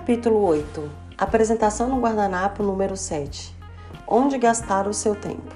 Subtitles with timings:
[0.00, 3.54] Capítulo 8 Apresentação no guardanapo número 7
[4.08, 5.54] Onde gastar o seu tempo?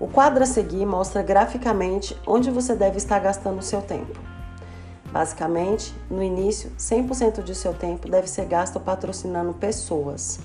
[0.00, 4.18] O quadro a seguir mostra graficamente onde você deve estar gastando o seu tempo.
[5.12, 10.40] Basicamente, no início, 100% de seu tempo deve ser gasto patrocinando pessoas.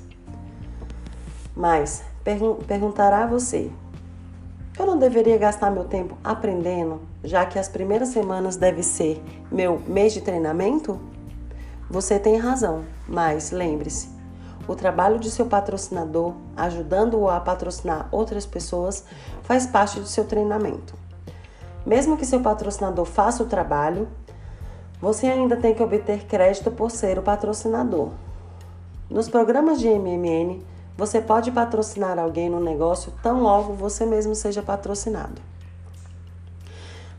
[1.56, 2.04] Mas,
[2.68, 3.72] perguntará a você,
[4.78, 9.82] eu não deveria gastar meu tempo aprendendo, já que as primeiras semanas deve ser meu
[9.88, 11.00] mês de treinamento?
[11.90, 14.10] Você tem razão, mas lembre-se,
[14.68, 19.06] o trabalho de seu patrocinador, ajudando-o a patrocinar outras pessoas,
[19.44, 20.94] faz parte do seu treinamento.
[21.86, 24.10] Mesmo que seu patrocinador faça o trabalho,
[25.00, 28.10] você ainda tem que obter crédito por ser o patrocinador.
[29.10, 30.62] Nos programas de MMN,
[30.98, 35.42] você pode patrocinar alguém no negócio tão logo você mesmo seja patrocinado.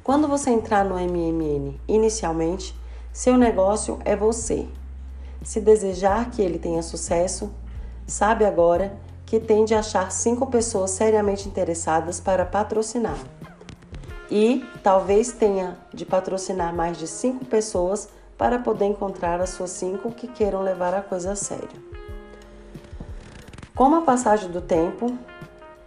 [0.05, 2.79] Quando você entrar no MMN inicialmente,
[3.13, 4.69] seu negócio é você.
[5.43, 7.51] Se desejar que ele tenha sucesso,
[8.07, 13.19] sabe agora que tem de achar cinco pessoas seriamente interessadas para patrocinar.
[14.31, 20.13] E talvez tenha de patrocinar mais de cinco pessoas para poder encontrar as suas cinco
[20.13, 21.89] que queiram levar a coisa a sério.
[23.75, 25.17] Com a passagem do tempo,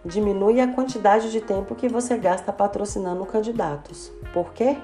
[0.04, 4.10] diminui a quantidade de tempo que você gasta patrocinando candidatos.
[4.32, 4.78] Por quê?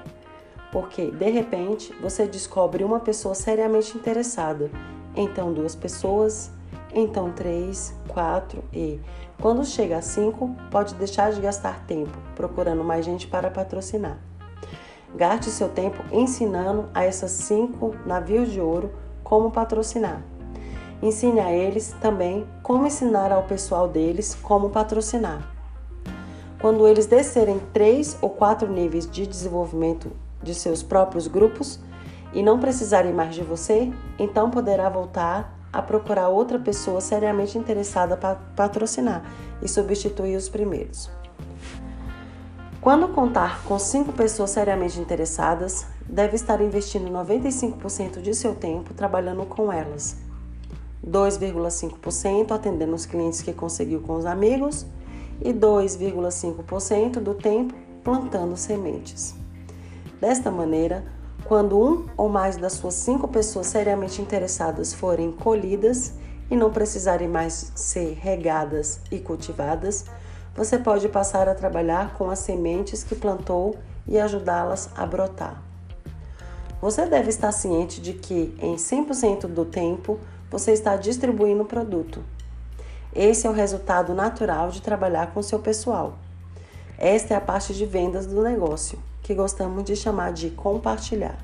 [0.71, 4.69] Porque de repente você descobre uma pessoa seriamente interessada,
[5.15, 6.51] então duas pessoas,
[6.93, 8.99] então três, quatro e
[9.41, 14.17] quando chega a cinco, pode deixar de gastar tempo procurando mais gente para patrocinar.
[15.15, 18.91] Gaste seu tempo ensinando a essas cinco navios de ouro
[19.23, 20.21] como patrocinar.
[21.01, 25.49] Ensine a eles também como ensinar ao pessoal deles como patrocinar.
[26.59, 31.79] Quando eles descerem três ou quatro níveis de desenvolvimento de seus próprios grupos
[32.33, 38.17] e não precisarem mais de você, então poderá voltar a procurar outra pessoa seriamente interessada
[38.17, 39.23] para patrocinar
[39.61, 41.09] e substituir os primeiros.
[42.81, 49.45] Quando contar com cinco pessoas seriamente interessadas, deve estar investindo 95% de seu tempo trabalhando
[49.45, 50.17] com elas,
[51.05, 54.85] 2,5% atendendo os clientes que conseguiu com os amigos
[55.41, 59.38] e 2,5% do tempo plantando sementes.
[60.19, 61.05] Desta maneira,
[61.45, 66.13] quando um ou mais das suas cinco pessoas seriamente interessadas forem colhidas
[66.51, 70.05] e não precisarem mais ser regadas e cultivadas,
[70.53, 75.63] você pode passar a trabalhar com as sementes que plantou e ajudá-las a brotar.
[76.81, 80.19] Você deve estar ciente de que, em 100% do tempo,
[80.51, 82.21] você está distribuindo o produto.
[83.15, 86.17] Esse é o resultado natural de trabalhar com seu pessoal.
[86.97, 91.37] Esta é a parte de vendas do negócio que gostamos de chamar de compartilhar.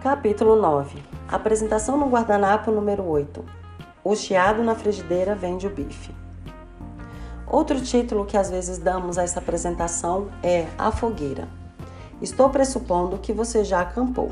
[0.00, 3.44] Capítulo 9 Apresentação no guardanapo número 8
[4.04, 6.14] O chiado na frigideira vende o bife.
[7.44, 11.48] Outro título que às vezes damos a essa apresentação é A Fogueira.
[12.22, 14.30] Estou pressupondo que você já acampou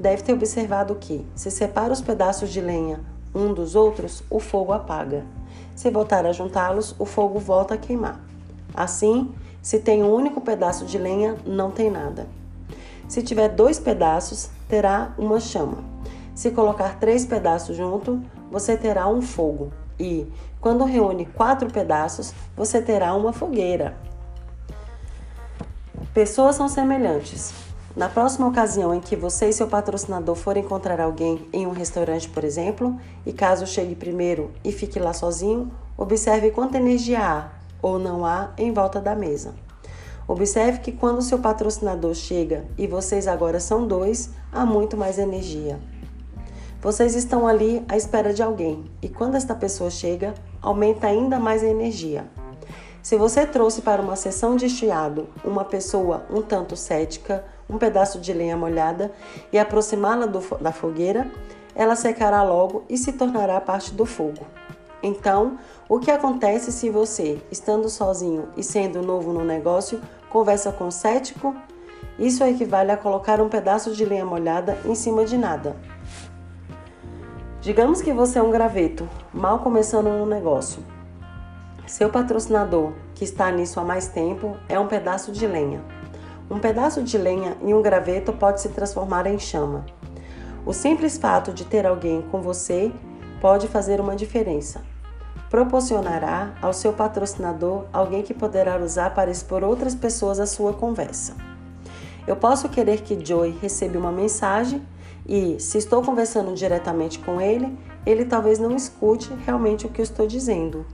[0.00, 3.00] deve ter observado que, se separa os pedaços de lenha
[3.34, 5.24] um dos outros, o fogo apaga.
[5.74, 8.20] Se voltar a juntá-los, o fogo volta a queimar.
[8.74, 12.26] Assim, se tem um único pedaço de lenha, não tem nada.
[13.08, 15.78] Se tiver dois pedaços, terá uma chama.
[16.34, 19.72] Se colocar três pedaços junto, você terá um fogo.
[19.98, 20.26] E,
[20.60, 23.96] quando reúne quatro pedaços, você terá uma fogueira.
[26.12, 27.52] Pessoas são semelhantes,
[27.96, 32.28] na próxima ocasião em que você e seu patrocinador forem encontrar alguém em um restaurante,
[32.28, 32.96] por exemplo,
[33.26, 37.48] e caso chegue primeiro e fique lá sozinho, observe quanta energia há
[37.82, 39.54] ou não há em volta da mesa.
[40.28, 45.80] Observe que quando seu patrocinador chega e vocês agora são dois, há muito mais energia.
[46.80, 50.32] Vocês estão ali à espera de alguém e quando esta pessoa chega,
[50.62, 52.24] aumenta ainda mais a energia.
[53.02, 58.18] Se você trouxe para uma sessão de chiado uma pessoa um tanto cética, um pedaço
[58.18, 59.12] de lenha molhada
[59.52, 60.26] e aproximá-la
[60.60, 61.30] da fogueira,
[61.74, 64.44] ela secará logo e se tornará parte do fogo.
[65.02, 65.56] Então,
[65.88, 70.92] o que acontece se você, estando sozinho e sendo novo no negócio, conversa com o
[70.92, 71.54] cético?
[72.18, 75.76] Isso equivale a colocar um pedaço de lenha molhada em cima de nada.
[77.62, 80.82] Digamos que você é um graveto, mal começando no negócio.
[81.86, 85.99] Seu patrocinador, que está nisso há mais tempo, é um pedaço de lenha.
[86.50, 89.86] Um pedaço de lenha em um graveto pode se transformar em chama.
[90.66, 92.92] O simples fato de ter alguém com você
[93.40, 94.82] pode fazer uma diferença.
[95.48, 101.34] proporcionará ao seu patrocinador alguém que poderá usar para expor outras pessoas a sua conversa.
[102.24, 104.80] Eu posso querer que Joey receba uma mensagem
[105.26, 107.76] e, se estou conversando diretamente com ele,
[108.06, 110.86] ele talvez não escute realmente o que eu estou dizendo.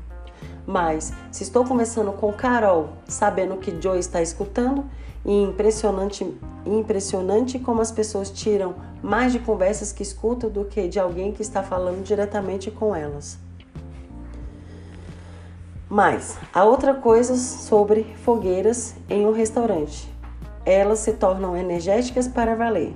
[0.66, 4.86] Mas, se estou conversando com Carol, sabendo que Joey está escutando,
[5.26, 6.24] e impressionante,
[6.64, 11.42] impressionante como as pessoas tiram mais de conversas que escutam do que de alguém que
[11.42, 13.36] está falando diretamente com elas.
[15.88, 20.08] Mas, há outra coisa sobre fogueiras em um restaurante.
[20.64, 22.94] Elas se tornam energéticas para valer.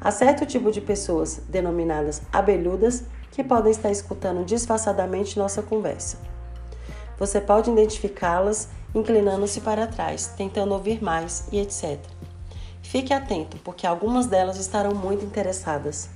[0.00, 6.18] Há certo tipo de pessoas, denominadas abelhudas, que podem estar escutando disfarçadamente nossa conversa.
[7.18, 11.98] Você pode identificá-las inclinando-se para trás, tentando ouvir mais e etc.
[12.82, 16.08] Fique atento, porque algumas delas estarão muito interessadas.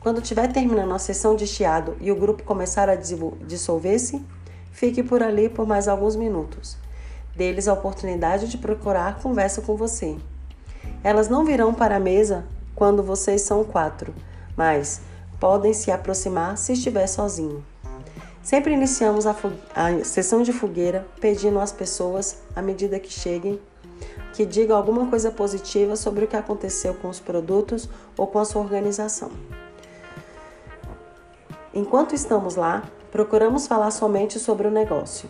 [0.00, 4.24] Quando estiver terminando a sessão de chiado e o grupo começar a dissolver-se,
[4.72, 6.78] fique por ali por mais alguns minutos.
[7.36, 10.16] Deles a oportunidade de procurar conversa com você.
[11.02, 14.14] Elas não virão para a mesa quando vocês são quatro,
[14.56, 15.02] mas
[15.38, 17.73] podem se aproximar se estiver sozinho.
[18.44, 19.34] Sempre iniciamos a,
[19.74, 23.58] a sessão de fogueira pedindo às pessoas, à medida que cheguem,
[24.34, 27.88] que digam alguma coisa positiva sobre o que aconteceu com os produtos
[28.18, 29.30] ou com a sua organização.
[31.72, 35.26] Enquanto estamos lá, procuramos falar somente sobre o negócio.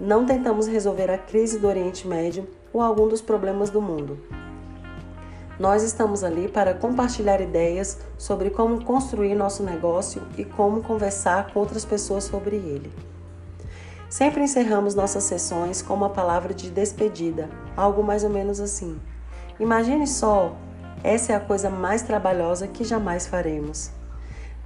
[0.00, 4.18] Não tentamos resolver a crise do Oriente Médio ou algum dos problemas do mundo.
[5.58, 11.58] Nós estamos ali para compartilhar ideias sobre como construir nosso negócio e como conversar com
[11.58, 12.92] outras pessoas sobre ele.
[14.08, 18.98] Sempre encerramos nossas sessões com uma palavra de despedida, algo mais ou menos assim.
[19.58, 20.54] Imagine só,
[21.02, 23.90] essa é a coisa mais trabalhosa que jamais faremos.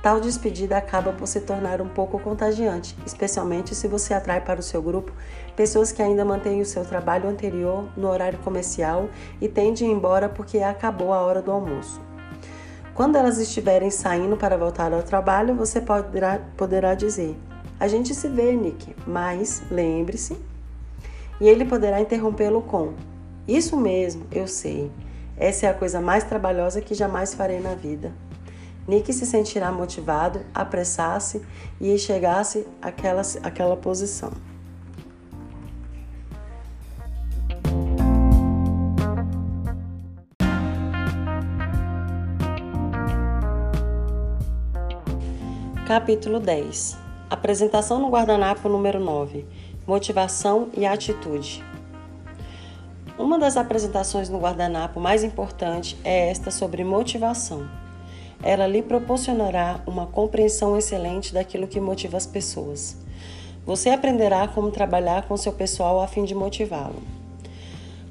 [0.03, 4.63] Tal despedida acaba por se tornar um pouco contagiante, especialmente se você atrai para o
[4.63, 5.13] seu grupo
[5.55, 9.09] pessoas que ainda mantêm o seu trabalho anterior no horário comercial
[9.41, 12.01] e tendem embora porque acabou a hora do almoço.
[12.95, 17.37] Quando elas estiverem saindo para voltar ao trabalho, você poderá, poderá dizer:
[17.79, 20.37] A gente se vê, Nick, mas lembre-se.
[21.41, 22.93] E ele poderá interrompê-lo com:
[23.47, 24.91] Isso mesmo, eu sei.
[25.37, 28.13] Essa é a coisa mais trabalhosa que jamais farei na vida.
[28.87, 31.41] Nick se sentirá motivado, apressasse
[31.81, 34.33] e chegasse àquela, àquela posição.
[45.87, 46.97] Capítulo 10
[47.29, 49.47] Apresentação no guardanapo número 9
[49.87, 51.63] Motivação e atitude.
[53.19, 57.82] Uma das apresentações no guardanapo mais importante é esta sobre motivação
[58.43, 62.97] ela lhe proporcionará uma compreensão excelente daquilo que motiva as pessoas.
[63.65, 67.01] Você aprenderá como trabalhar com seu pessoal a fim de motivá-lo.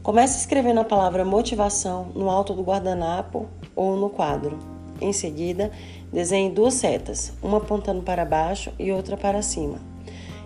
[0.02, 4.58] Comece escrevendo a palavra motivação no alto do guardanapo ou no quadro.
[5.02, 5.72] Em seguida,
[6.12, 9.80] desenhe duas setas, uma apontando para baixo e outra para cima.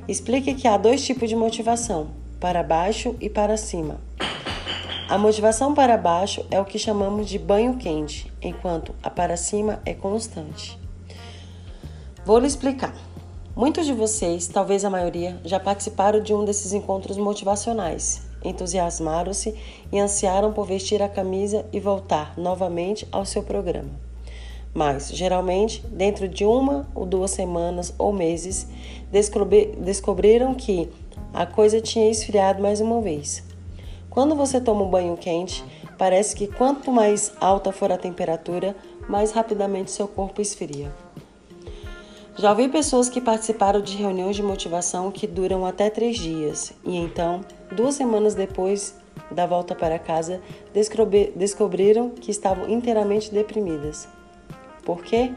[0.07, 2.07] Explique que há dois tipos de motivação,
[2.39, 3.97] para baixo e para cima.
[5.07, 9.79] A motivação para baixo é o que chamamos de banho quente, enquanto a para cima
[9.85, 10.79] é constante.
[12.25, 12.95] Vou lhe explicar.
[13.55, 19.53] Muitos de vocês, talvez a maioria, já participaram de um desses encontros motivacionais, entusiasmaram-se
[19.91, 23.91] e ansiaram por vestir a camisa e voltar novamente ao seu programa.
[24.73, 28.67] Mas, geralmente, dentro de uma ou duas semanas ou meses,
[29.79, 30.89] descobriram que
[31.31, 33.43] a coisa tinha esfriado mais uma vez.
[34.15, 35.61] Quando você toma um banho quente,
[35.97, 38.73] parece que quanto mais alta for a temperatura,
[39.09, 40.89] mais rapidamente seu corpo esfria.
[42.37, 46.95] Já ouvi pessoas que participaram de reuniões de motivação que duram até três dias e
[46.95, 47.41] então,
[47.73, 48.95] duas semanas depois
[49.29, 50.41] da volta para casa,
[51.35, 54.07] descobriram que estavam inteiramente deprimidas.
[54.85, 55.33] Por quê?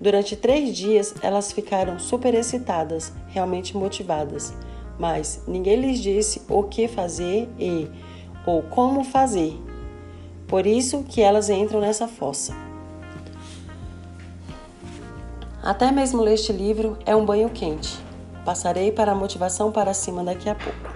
[0.00, 4.54] Durante três dias elas ficaram super excitadas, realmente motivadas,
[4.98, 7.88] mas ninguém lhes disse o que fazer e
[8.46, 9.60] ou como fazer.
[10.46, 12.54] Por isso que elas entram nessa fossa.
[15.62, 17.98] Até mesmo ler este livro é um banho quente.
[18.44, 20.92] Passarei para a motivação para cima daqui a pouco.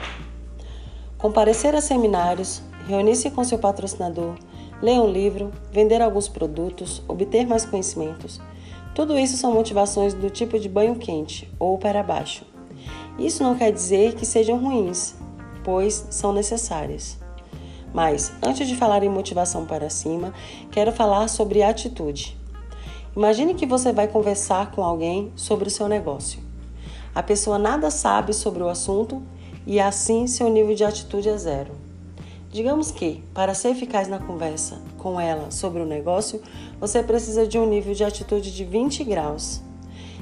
[1.17, 4.35] Comparecer a seminários, reunir-se com seu patrocinador,
[4.83, 8.41] ler um livro, vender alguns produtos, obter mais conhecimentos.
[8.95, 12.45] Tudo isso são motivações do tipo de banho quente ou para baixo.
[13.19, 15.15] Isso não quer dizer que sejam ruins,
[15.65, 17.19] pois são necessárias.
[17.93, 20.33] Mas, antes de falar em motivação para cima,
[20.71, 22.37] quero falar sobre atitude.
[23.17, 26.41] Imagine que você vai conversar com alguém sobre o seu negócio.
[27.15, 29.23] A pessoa nada sabe sobre o assunto
[29.67, 31.73] e assim seu nível de atitude é zero.
[32.51, 36.41] Digamos que, para ser eficaz na conversa com ela sobre o negócio,
[36.81, 39.61] você precisa de um nível de atitude de 20 graus.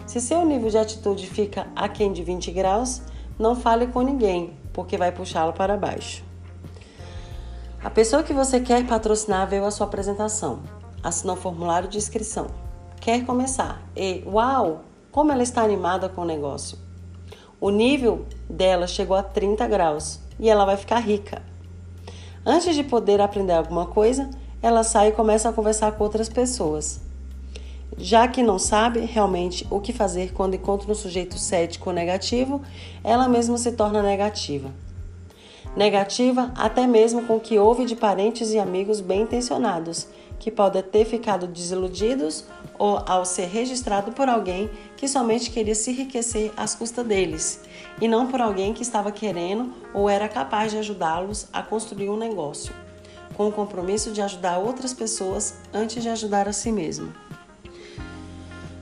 [0.07, 3.03] Se seu nível de atitude fica aquém de 20 graus,
[3.39, 6.26] não fale com ninguém, porque vai puxá-lo para baixo.
[7.83, 10.61] A pessoa que você quer patrocinar veio à sua apresentação,
[11.03, 12.47] assinou o formulário de inscrição,
[13.01, 16.79] quer começar e, uau, como ela está animada com o negócio.
[17.61, 21.43] O nível dela chegou a 30 graus e ela vai ficar rica.
[22.45, 24.31] Antes de poder aprender alguma coisa,
[24.63, 27.01] ela sai e começa a conversar com outras pessoas.
[27.99, 32.63] Já que não sabe realmente o que fazer quando encontra um sujeito cético ou negativo,
[33.05, 34.71] ela mesma se torna negativa.
[35.77, 40.83] Negativa até mesmo com o que houve de parentes e amigos bem intencionados, que podem
[40.83, 42.45] ter ficado desiludidos
[42.79, 47.61] ou ao ser registrado por alguém que somente queria se enriquecer às custas deles,
[48.01, 52.17] e não por alguém que estava querendo ou era capaz de ajudá-los a construir um
[52.17, 52.73] negócio,
[53.37, 57.13] com o compromisso de ajudar outras pessoas antes de ajudar a si mesmo.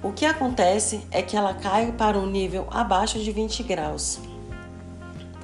[0.01, 4.34] O que acontece é que ela cai para um nível abaixo de 20 graus.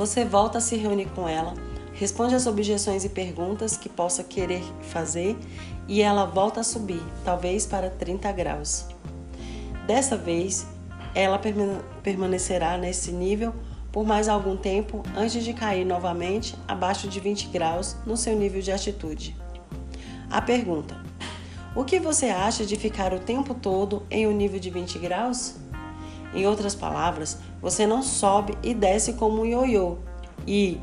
[0.01, 1.53] Você volta a se reunir com ela,
[1.93, 5.37] responde às objeções e perguntas que possa querer fazer
[5.87, 8.87] e ela volta a subir, talvez para 30 graus.
[9.87, 10.67] Dessa vez,
[11.15, 11.39] ela
[12.03, 13.53] permanecerá nesse nível
[13.93, 18.63] por mais algum tempo antes de cair novamente abaixo de 20 graus no seu nível
[18.63, 19.37] de atitude.
[20.31, 20.97] A pergunta:
[21.77, 25.57] O que você acha de ficar o tempo todo em um nível de 20 graus?
[26.33, 29.99] Em outras palavras, você não sobe e desce como um ioiô
[30.47, 30.81] e,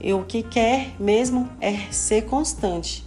[0.00, 3.06] e o que quer mesmo é ser constante.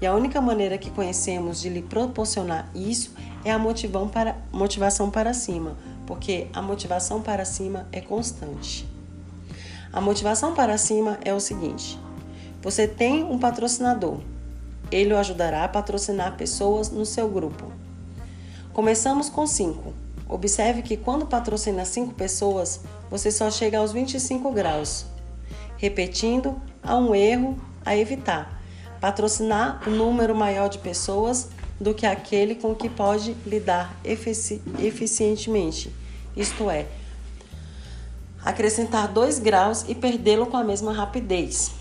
[0.00, 3.58] E a única maneira que conhecemos de lhe proporcionar isso é a
[4.12, 8.86] para, motivação para cima, porque a motivação para cima é constante.
[9.92, 11.98] A motivação para cima é o seguinte:
[12.62, 14.20] você tem um patrocinador,
[14.90, 17.72] ele o ajudará a patrocinar pessoas no seu grupo.
[18.72, 20.05] Começamos com 5.
[20.28, 22.80] Observe que quando patrocina 5 pessoas,
[23.10, 25.06] você só chega aos 25 graus.
[25.76, 28.56] Repetindo, há um erro a evitar
[29.00, 31.48] patrocinar um número maior de pessoas
[31.80, 35.94] do que aquele com que pode lidar efici eficientemente,
[36.36, 36.86] isto é,
[38.44, 41.72] acrescentar dois graus e perdê-lo com a mesma rapidez.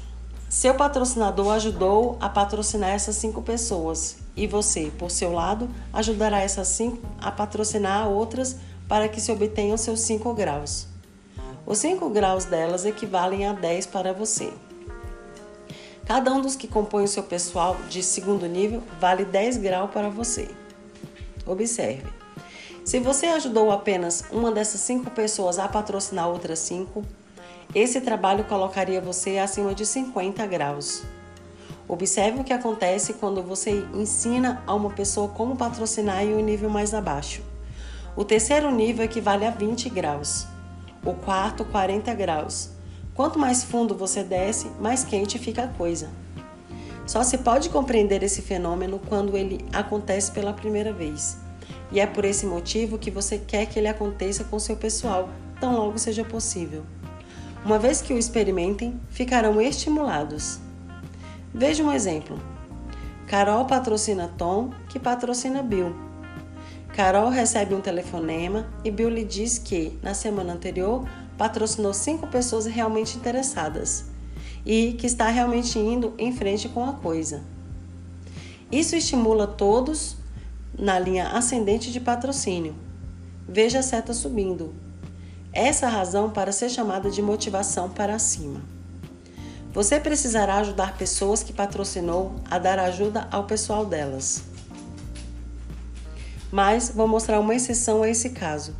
[0.49, 6.67] Seu patrocinador ajudou a patrocinar essas cinco pessoas e você, por seu lado, ajudará essas
[6.67, 10.87] cinco a patrocinar outras para que se obtenham seus cinco graus.
[11.65, 14.53] Os cinco graus delas equivalem a 10 para você.
[16.05, 20.09] Cada um dos que compõem o seu pessoal de segundo nível vale 10 graus para
[20.09, 20.47] você.
[21.45, 22.05] Observe.
[22.83, 27.03] Se você ajudou apenas uma dessas cinco pessoas a patrocinar outras cinco,
[27.73, 31.01] esse trabalho colocaria você acima de 50 graus.
[31.87, 36.69] Observe o que acontece quando você ensina a uma pessoa como patrocinar em um nível
[36.69, 37.43] mais abaixo.
[38.15, 40.47] O terceiro nível equivale a 20 graus,
[41.05, 42.75] o quarto, 40 graus
[43.15, 46.09] Quanto mais fundo você desce, mais quente fica a coisa.
[47.07, 51.37] Só se pode compreender esse fenômeno quando ele acontece pela primeira vez.
[51.93, 55.29] E é por esse motivo que você quer que ele aconteça com seu pessoal,
[55.61, 56.83] tão logo seja possível.
[57.63, 60.59] Uma vez que o experimentem, ficarão estimulados.
[61.57, 62.37] Veja um exemplo.
[63.27, 65.95] Carol patrocina Tom, que patrocina Bill.
[66.93, 71.07] Carol recebe um telefonema e Bill lhe diz que, na semana anterior,
[71.37, 74.03] patrocinou cinco pessoas realmente interessadas
[74.65, 77.41] e que está realmente indo em frente com a coisa.
[78.69, 80.17] Isso estimula todos
[80.77, 82.75] na linha ascendente de patrocínio.
[83.47, 84.73] Veja a seta subindo.
[85.53, 88.74] Essa razão para ser chamada de motivação para cima.
[89.75, 94.41] Você precisará ajudar pessoas que patrocinou a dar ajuda ao pessoal delas.
[96.49, 98.73] Mas vou mostrar uma exceção a esse caso.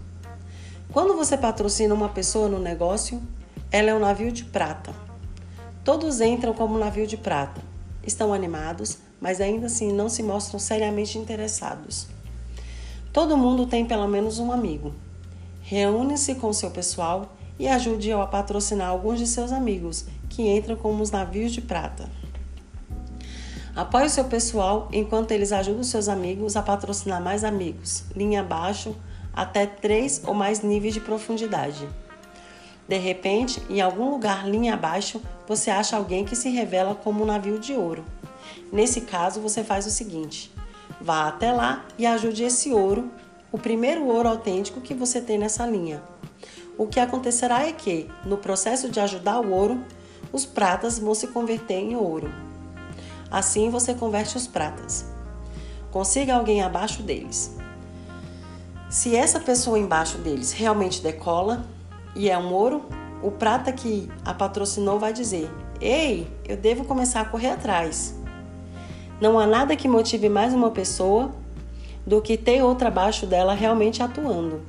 [0.93, 3.21] Quando você patrocina uma pessoa no negócio,
[3.69, 4.93] ela é um navio de prata.
[5.83, 7.61] Todos entram como navio de prata.
[8.01, 12.07] Estão animados, mas ainda assim não se mostram seriamente interessados.
[13.11, 14.93] Todo mundo tem pelo menos um amigo.
[15.61, 21.01] Reúne-se com seu pessoal e ajude-o a patrocinar alguns de seus amigos, que entram como
[21.01, 22.09] os navios de prata.
[23.73, 28.03] Apoie o seu pessoal enquanto eles ajudam seus amigos a patrocinar mais amigos.
[28.13, 28.93] Linha abaixo,
[29.33, 31.87] até três ou mais níveis de profundidade.
[32.85, 37.25] De repente, em algum lugar linha abaixo, você acha alguém que se revela como um
[37.25, 38.03] navio de ouro.
[38.73, 40.53] Nesse caso, você faz o seguinte:
[40.99, 43.09] vá até lá e ajude esse ouro,
[43.53, 46.03] o primeiro ouro autêntico que você tem nessa linha.
[46.77, 49.81] O que acontecerá é que, no processo de ajudar o ouro,
[50.35, 52.29] os pratas vão se converter em ouro.
[53.31, 55.05] Assim você converte os pratas.
[55.89, 57.55] Consiga alguém abaixo deles.
[58.89, 61.65] Se essa pessoa embaixo deles realmente decola
[62.13, 62.83] e é um ouro,
[63.23, 65.49] o prata que a patrocinou vai dizer:
[65.79, 68.13] Ei, eu devo começar a correr atrás.
[69.21, 71.31] Não há nada que motive mais uma pessoa
[72.05, 74.61] do que ter outra abaixo dela realmente atuando.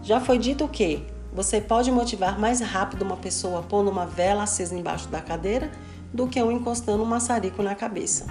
[0.00, 1.04] Já foi dito que
[1.38, 5.70] você pode motivar mais rápido uma pessoa pondo uma vela acesa embaixo da cadeira
[6.12, 8.26] do que um encostando um maçarico na cabeça.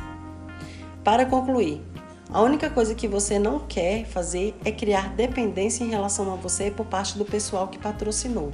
[1.05, 1.81] Para concluir,
[2.29, 6.69] a única coisa que você não quer fazer é criar dependência em relação a você
[6.69, 8.51] por parte do pessoal que patrocinou.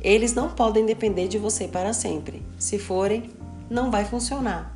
[0.00, 2.42] Eles não podem depender de você para sempre.
[2.58, 3.30] Se forem,
[3.68, 4.74] não vai funcionar.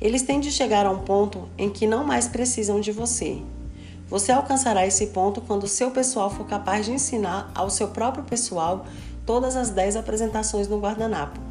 [0.00, 3.40] Eles têm de chegar a um ponto em que não mais precisam de você.
[4.10, 8.84] Você alcançará esse ponto quando seu pessoal for capaz de ensinar ao seu próprio pessoal
[9.24, 11.50] todas as 10 apresentações no guardanapo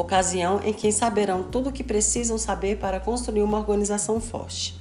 [0.00, 4.78] ocasião em que saberão tudo o que precisam saber para construir uma organização forte.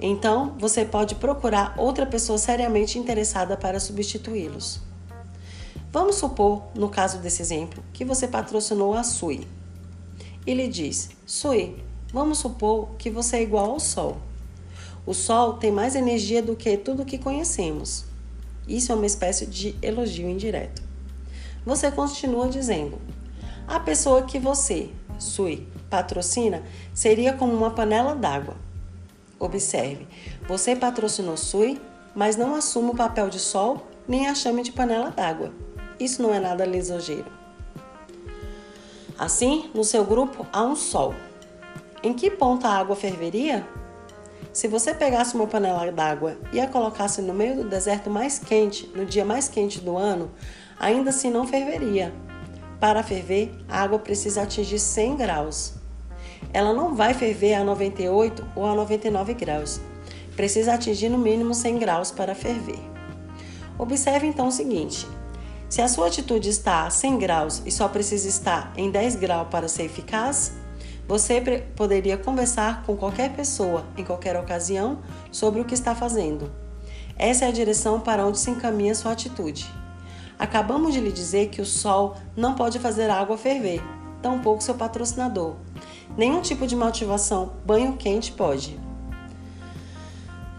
[0.00, 4.80] Então, você pode procurar outra pessoa seriamente interessada para substituí-los.
[5.92, 9.46] Vamos supor, no caso desse exemplo, que você patrocinou a Sui.
[10.46, 11.76] E lhe diz: Sui,
[12.12, 14.16] vamos supor que você é igual ao Sol.
[15.06, 18.06] O Sol tem mais energia do que tudo que conhecemos.
[18.66, 20.82] Isso é uma espécie de elogio indireto.
[21.66, 22.98] Você continua dizendo:
[23.68, 28.56] a pessoa que você, Sui, patrocina seria como uma panela d'água.
[29.38, 30.06] Observe,
[30.48, 31.80] você patrocinou Sui,
[32.14, 35.52] mas não assume o papel de sol nem a chame de panela d'água.
[36.00, 37.30] Isso não é nada lisonjeiro.
[39.18, 41.14] Assim, no seu grupo há um sol.
[42.02, 43.66] Em que ponto a água ferveria?
[44.54, 48.88] Se você pegasse uma panela d'água e a colocasse no meio do deserto mais quente,
[48.94, 50.30] no dia mais quente do ano,
[50.78, 52.14] ainda assim não ferveria,
[52.78, 55.74] para ferver, a água precisa atingir 100 graus.
[56.52, 59.80] Ela não vai ferver a 98 ou a 99 graus.
[60.36, 62.78] Precisa atingir no mínimo 100 graus para ferver.
[63.76, 65.04] Observe então o seguinte:
[65.68, 69.48] se a sua atitude está a 100 graus e só precisa estar em 10 graus
[69.50, 70.52] para ser eficaz,
[71.06, 71.40] você
[71.76, 74.98] poderia conversar com qualquer pessoa, em qualquer ocasião,
[75.30, 76.50] sobre o que está fazendo.
[77.16, 79.70] Essa é a direção para onde se encaminha sua atitude.
[80.38, 83.80] Acabamos de lhe dizer que o sol não pode fazer a água ferver,
[84.20, 85.54] tampouco seu patrocinador.
[86.16, 88.78] Nenhum tipo de motivação, banho quente pode.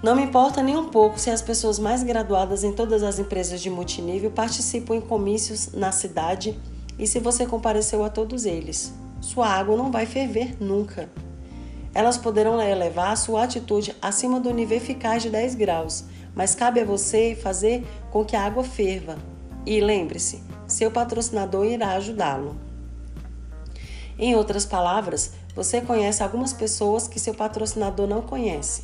[0.02, 3.60] Não me importa nem um pouco se as pessoas mais graduadas em todas as empresas
[3.60, 6.60] de multinível participam em comícios na cidade
[6.98, 8.94] e se você compareceu a todos eles.
[9.26, 11.10] Sua água não vai ferver nunca.
[11.96, 16.86] Elas poderão elevar sua atitude acima do nível eficaz de 10 graus, mas cabe a
[16.86, 19.18] você fazer com que a água ferva,
[19.66, 22.56] e lembre-se, seu patrocinador irá ajudá-lo.
[24.16, 28.84] Em outras palavras, você conhece algumas pessoas que seu patrocinador não conhece.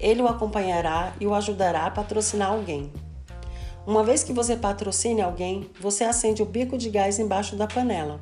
[0.00, 2.92] Ele o acompanhará e o ajudará a patrocinar alguém.
[3.86, 8.20] Uma vez que você patrocine alguém, você acende o bico de gás embaixo da panela.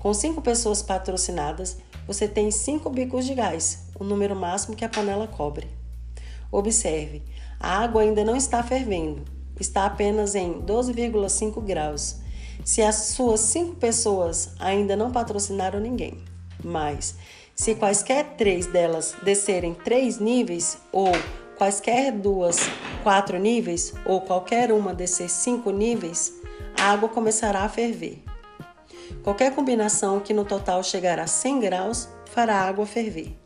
[0.00, 4.88] Com cinco pessoas patrocinadas, você tem cinco bicos de gás, o número máximo que a
[4.88, 5.66] panela cobre.
[6.50, 7.22] Observe,
[7.58, 9.24] a água ainda não está fervendo,
[9.58, 12.16] está apenas em 12,5 graus.
[12.64, 16.18] Se as suas cinco pessoas ainda não patrocinaram ninguém,
[16.62, 17.16] mas
[17.54, 21.10] se quaisquer três delas descerem três níveis ou
[21.56, 22.58] quaisquer duas
[23.02, 26.32] quatro níveis ou qualquer uma descer cinco níveis,
[26.78, 28.27] a água começará a ferver.
[29.22, 33.36] Qualquer combinação que no total chegar a 100 graus fará a água ferver.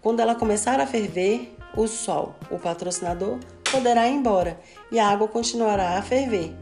[0.00, 3.38] Quando ela começar a ferver, o sol, o patrocinador,
[3.70, 4.58] poderá ir embora
[4.90, 6.54] e a água continuará a ferver.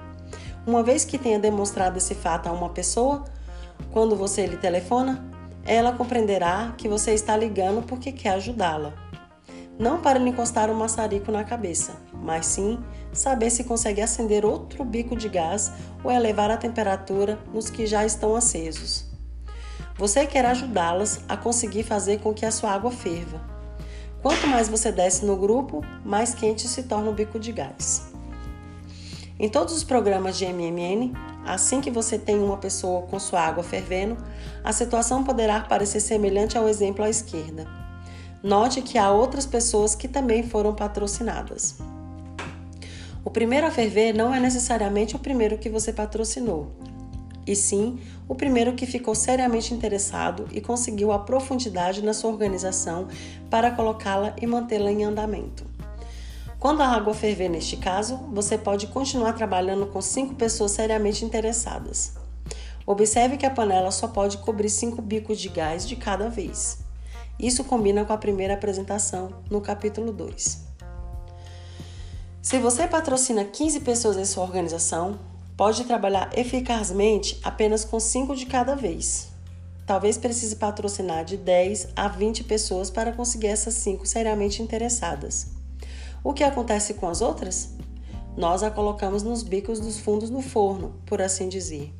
[0.67, 3.25] Uma vez que tenha demonstrado esse fato a uma pessoa,
[3.91, 5.25] quando você lhe telefona,
[5.65, 8.93] ela compreenderá que você está ligando porque quer ajudá-la.
[9.79, 12.79] Não para lhe encostar um maçarico na cabeça, mas sim
[13.13, 18.05] saber se consegue acender outro bico de gás ou elevar a temperatura nos que já
[18.05, 19.07] estão acesos.
[19.97, 23.41] Você quer ajudá-las a conseguir fazer com que a sua água ferva.
[24.23, 28.13] Quanto mais você desce no grupo, mais quente se torna o bico de gás.
[29.41, 31.13] Em todos os programas de MMN,
[31.47, 34.17] assim que você tem uma pessoa com sua água fervendo,
[34.65, 37.67] a situação poderá parecer semelhante ao exemplo à esquerda.
[38.43, 41.77] Note que há outras pessoas que também foram patrocinadas.
[43.29, 46.73] O primeiro a ferver não é necessariamente o primeiro que você patrocinou
[47.47, 53.07] e sim o primeiro que ficou seriamente interessado e conseguiu a profundidade na sua organização
[53.51, 55.67] para colocá-la e mantê-la em andamento.
[56.59, 62.15] Quando a água ferver neste caso, você pode continuar trabalhando com cinco pessoas seriamente interessadas.
[62.87, 66.79] Observe que a panela só pode cobrir cinco bicos de gás de cada vez.
[67.39, 70.68] Isso combina com a primeira apresentação no capítulo 2.
[72.41, 75.19] Se você patrocina 15 pessoas em sua organização,
[75.57, 79.29] pode trabalhar eficazmente apenas com 5 de cada vez.
[79.85, 85.49] Talvez precise patrocinar de 10 a 20 pessoas para conseguir essas 5 seriamente interessadas.
[86.23, 87.71] O que acontece com as outras?
[88.37, 91.93] Nós a colocamos nos bicos dos fundos do forno, por assim dizer.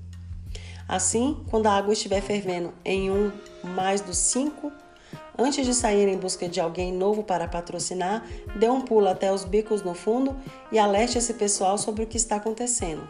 [0.87, 3.33] Assim, quando a água estiver fervendo em um
[3.65, 4.71] mais dos 5,
[5.41, 8.27] Antes de sair em busca de alguém novo para patrocinar,
[8.59, 10.37] dê um pulo até os bicos no fundo
[10.73, 13.07] e alerte esse pessoal sobre o que está acontecendo.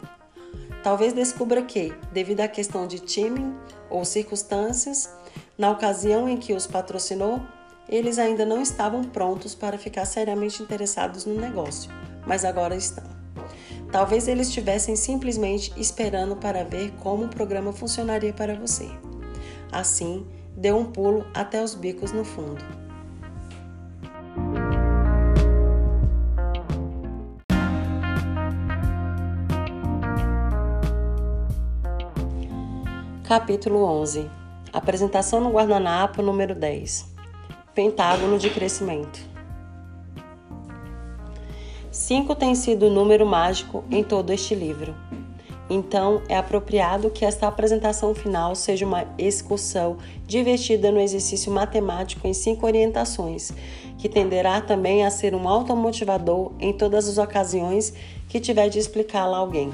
[0.82, 3.56] Talvez descubra que, devido à questão de timing
[3.88, 5.08] ou circunstâncias,
[5.56, 7.40] na ocasião em que os patrocinou,
[7.88, 11.90] eles ainda não estavam prontos para ficar seriamente interessados no negócio,
[12.26, 13.04] mas agora estão.
[13.90, 18.86] Talvez eles estivessem simplesmente esperando para ver como o programa funcionaria para você.
[19.72, 20.26] Assim,
[20.59, 22.61] deu um pulo até os bicos no fundo.
[33.23, 34.29] Capítulo 11
[34.73, 37.14] Apresentação no guardanapo número 10
[37.75, 39.21] Pentágono de crescimento
[41.92, 44.94] 5 tem sido o número mágico em todo este livro.
[45.70, 52.33] Então, é apropriado que esta apresentação final seja uma excursão divertida no exercício matemático em
[52.33, 53.52] cinco orientações,
[53.98, 57.92] que tenderá também a ser um automotivador em todas as ocasiões
[58.28, 59.70] que tiver de explicá-la a alguém.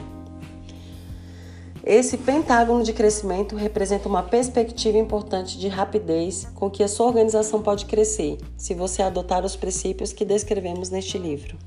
[1.87, 7.61] Esse pentágono de crescimento representa uma perspectiva importante de rapidez com que a sua organização
[7.61, 11.59] pode crescer, se você adotar os princípios que descrevemos neste livro.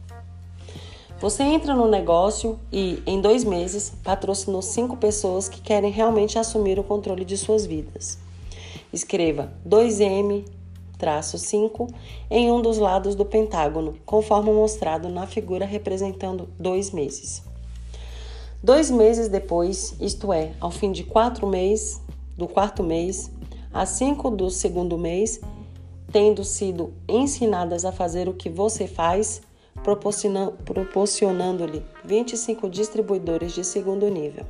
[1.19, 6.77] Você entra no negócio e, em dois meses, patrocinou cinco pessoas que querem realmente assumir
[6.77, 8.19] o controle de suas vidas.
[8.93, 11.91] Escreva 2M-5
[12.29, 17.41] em um dos lados do pentágono, conforme mostrado na figura representando dois meses.
[18.61, 21.99] Dois meses depois, isto é, ao fim de quatro meses,
[22.37, 23.31] do quarto mês,
[23.73, 25.41] a cinco do segundo mês,
[26.11, 29.41] tendo sido ensinadas a fazer o que você faz,
[29.83, 34.45] proporcionando-lhe 25 distribuidores de segundo nível.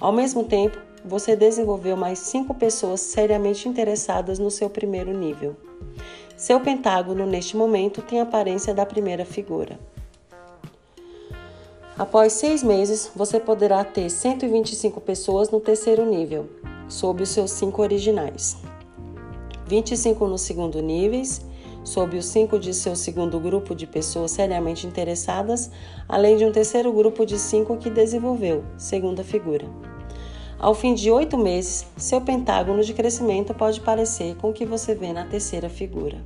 [0.00, 5.56] Ao mesmo tempo, você desenvolveu mais 5 pessoas seriamente interessadas no seu primeiro nível.
[6.36, 9.78] Seu pentágono, neste momento, tem a aparência da primeira figura.
[11.96, 16.48] Após seis meses, você poderá ter 125 pessoas no terceiro nível,
[16.88, 18.56] sob os seus cinco originais.
[19.66, 21.42] 25 no segundo níveis
[21.84, 25.70] sob os cinco de seu segundo grupo de pessoas seriamente interessadas,
[26.08, 29.66] além de um terceiro grupo de cinco que desenvolveu, segunda figura.
[30.58, 34.94] Ao fim de oito meses, seu pentágono de crescimento pode parecer com o que você
[34.94, 36.18] vê na terceira figura.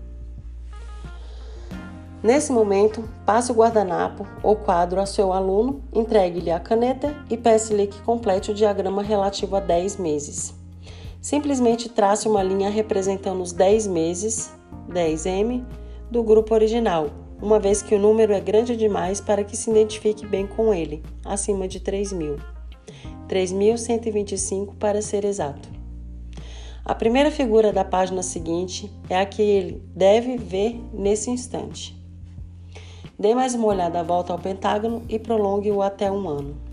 [2.22, 7.86] Nesse momento, passe o guardanapo ou quadro a seu aluno, entregue-lhe a caneta e peça-lhe
[7.86, 10.54] que complete o diagrama relativo a 10 meses.
[11.20, 14.55] Simplesmente trace uma linha representando os 10 meses
[14.88, 15.64] 10M
[16.10, 17.08] do grupo original,
[17.40, 21.02] uma vez que o número é grande demais para que se identifique bem com ele,
[21.24, 22.40] acima de 3.000.
[23.28, 25.68] 3.125 para ser exato.
[26.84, 31.96] A primeira figura da página seguinte é a que ele deve ver nesse instante.
[33.18, 36.65] Dê mais uma olhada à volta ao pentágono e prolongue-o até um ano.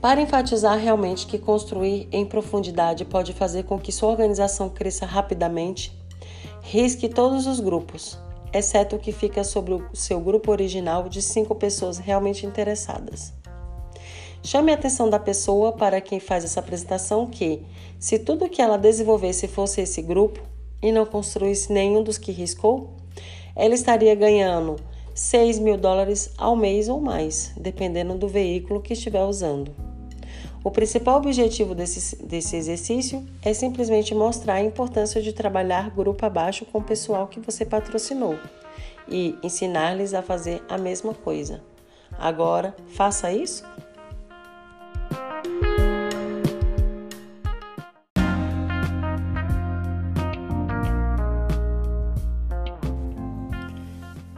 [0.00, 5.96] Para enfatizar realmente que construir em profundidade pode fazer com que sua organização cresça rapidamente,
[6.68, 8.18] Risque todos os grupos,
[8.52, 13.32] exceto o que fica sobre o seu grupo original de cinco pessoas realmente interessadas.
[14.42, 17.62] Chame a atenção da pessoa para quem faz essa apresentação que,
[18.00, 20.40] se tudo que ela desenvolvesse fosse esse grupo
[20.82, 22.90] e não construísse nenhum dos que riscou,
[23.54, 24.74] ela estaria ganhando
[25.14, 29.85] 6 mil dólares ao mês ou mais, dependendo do veículo que estiver usando.
[30.66, 36.64] O principal objetivo desse, desse exercício é simplesmente mostrar a importância de trabalhar grupo abaixo
[36.64, 38.36] com o pessoal que você patrocinou
[39.06, 41.62] e ensinar-lhes a fazer a mesma coisa.
[42.18, 43.62] Agora, faça isso.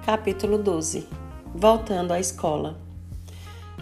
[0.05, 1.09] Capítulo 12
[1.55, 2.77] Voltando à escola.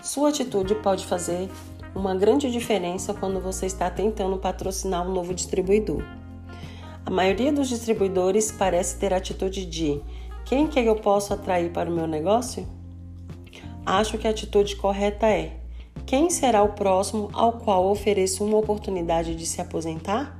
[0.00, 1.50] Sua atitude pode fazer
[1.96, 6.02] uma grande diferença quando você está tentando patrocinar um novo distribuidor.
[7.06, 10.02] A maioria dos distribuidores parece ter a atitude de
[10.44, 12.68] Quem que eu posso atrair para o meu negócio?
[13.84, 15.56] Acho que a atitude correta é:
[16.04, 20.38] quem será o próximo ao qual ofereço uma oportunidade de se aposentar?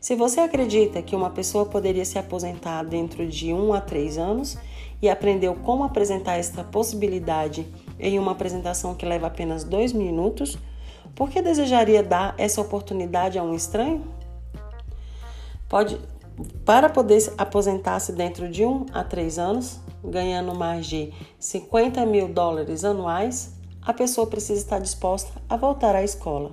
[0.00, 4.56] Se você acredita que uma pessoa poderia se aposentar dentro de um a três anos
[5.02, 7.66] e aprendeu como apresentar esta possibilidade
[7.98, 10.58] em uma apresentação que leva apenas dois minutos,
[11.14, 14.04] por que desejaria dar essa oportunidade a um estranho?
[15.68, 15.98] Pode,
[16.64, 22.84] para poder aposentar-se dentro de um a três anos, ganhando mais de 50 mil dólares
[22.84, 26.52] anuais, a pessoa precisa estar disposta a voltar à escola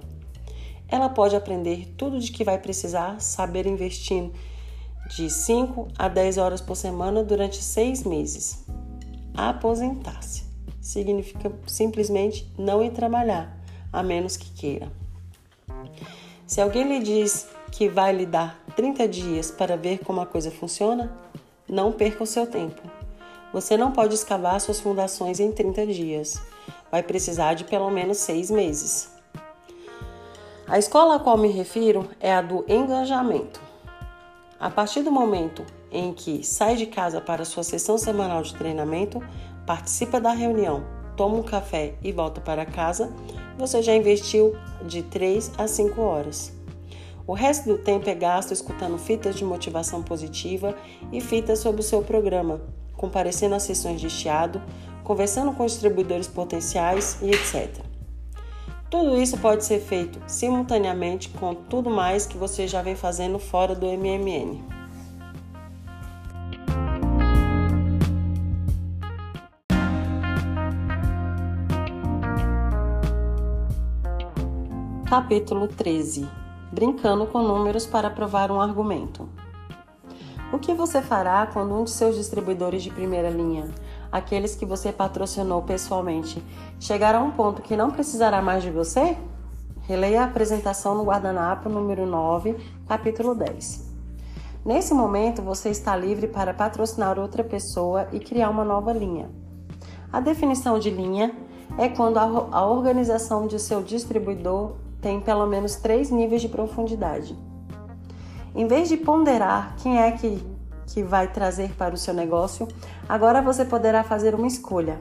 [0.91, 4.33] ela pode aprender tudo de que vai precisar saber investindo
[5.15, 8.65] de 5 a 10 horas por semana durante seis meses.
[9.33, 10.50] Aposentar-se
[10.81, 13.55] significa simplesmente não ir trabalhar,
[13.93, 14.91] a menos que queira.
[16.45, 20.51] Se alguém lhe diz que vai lhe dar 30 dias para ver como a coisa
[20.51, 21.15] funciona,
[21.69, 22.81] não perca o seu tempo.
[23.53, 26.41] Você não pode escavar suas fundações em 30 dias.
[26.91, 29.09] Vai precisar de pelo menos seis meses.
[30.67, 33.61] A escola a qual me refiro é a do engajamento.
[34.59, 39.21] A partir do momento em que sai de casa para sua sessão semanal de treinamento,
[39.65, 40.83] participa da reunião,
[41.15, 43.11] toma um café e volta para casa,
[43.57, 46.53] você já investiu de 3 a 5 horas.
[47.27, 50.75] O resto do tempo é gasto escutando fitas de motivação positiva
[51.11, 52.61] e fitas sobre o seu programa,
[52.93, 54.61] comparecendo às sessões de chiado,
[55.03, 57.83] conversando com distribuidores potenciais e etc.
[58.89, 63.73] Tudo isso pode ser feito simultaneamente com tudo mais que você já vem fazendo fora
[63.73, 64.80] do MMN.
[75.11, 76.25] Capítulo 13
[76.71, 79.27] Brincando com números para provar um argumento.
[80.53, 83.69] O que você fará quando um de seus distribuidores de primeira linha
[84.09, 86.41] aqueles que você patrocinou pessoalmente,
[86.79, 89.17] chegar a um ponto que não precisará mais de você?
[89.81, 92.55] Releia a apresentação no guardanapo número 9,
[92.87, 93.93] capítulo 10.
[94.63, 99.29] Nesse momento, você está livre para patrocinar outra pessoa e criar uma nova linha.
[100.09, 101.35] A definição de linha
[101.77, 107.37] é quando a organização de seu distribuidor tem pelo menos três níveis de profundidade.
[108.53, 110.41] Em vez de ponderar quem é que
[110.93, 112.67] que vai trazer para o seu negócio,
[113.07, 114.99] agora você poderá fazer uma escolha.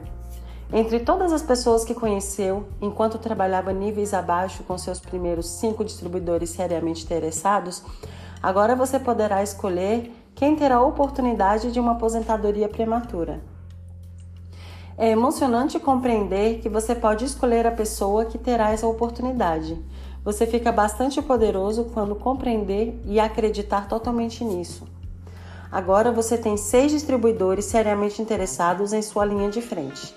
[0.71, 6.51] Entre todas as pessoas que conheceu enquanto trabalhava níveis abaixo com seus primeiros cinco distribuidores
[6.51, 7.83] seriamente interessados,
[8.41, 13.41] agora você poderá escolher quem terá a oportunidade de uma aposentadoria prematura.
[14.97, 19.79] É emocionante compreender que você pode escolher a pessoa que terá essa oportunidade.
[20.23, 24.87] Você fica bastante poderoso quando compreender e acreditar totalmente nisso.
[25.71, 30.13] Agora você tem seis distribuidores seriamente interessados em sua linha de frente.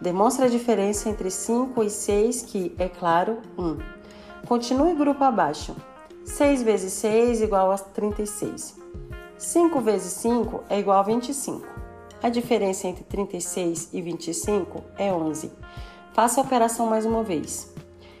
[0.00, 3.62] Demonstre a diferença entre 5 e 6, que é claro, 1.
[3.62, 3.78] Um.
[4.46, 5.74] Continue grupo abaixo.
[6.24, 8.76] 6 vezes 6 igual a 36.
[9.36, 11.77] 5 vezes 5 é igual a 25.
[12.20, 15.52] A diferença entre 36 e 25 é 11.
[16.12, 17.72] Faça a operação mais uma vez.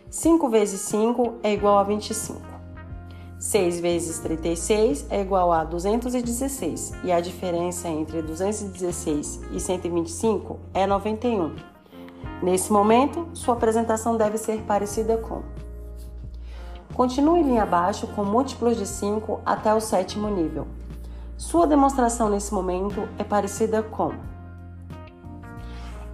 [0.08, 2.40] 5 vezes 5 é igual a 25.
[3.40, 10.86] 6 vezes 36 é igual a 216 e a diferença entre 216 e 125 é
[10.86, 11.56] 91.
[12.40, 15.42] Nesse momento, sua apresentação deve ser parecida com.
[16.94, 20.68] Continue linha abaixo com múltiplos de 5 até o sétimo nível.
[21.38, 24.10] Sua demonstração nesse momento é parecida com.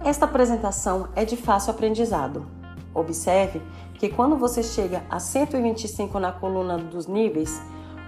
[0.03, 2.45] Esta apresentação é de fácil aprendizado.
[2.93, 3.59] Observe
[3.95, 7.59] que quando você chega a 125 na coluna dos níveis,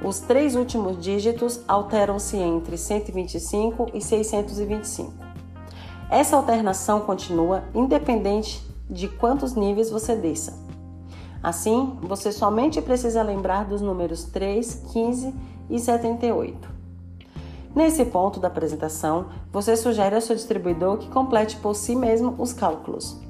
[0.05, 5.11] os três últimos dígitos alteram-se entre 125 e 625.
[6.11, 10.53] Essa alternação continua independente de quantos níveis você desça.
[11.41, 15.33] Assim, você somente precisa lembrar dos números 3, 15
[15.67, 16.76] e 78.
[17.77, 22.51] Nesse ponto da apresentação, você sugere ao seu distribuidor que complete por si mesmo os
[22.51, 23.21] cálculos.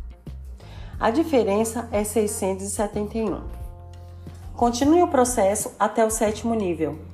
[0.99, 3.41] A diferença é 671.
[4.55, 7.10] Continue o processo até o sétimo nível.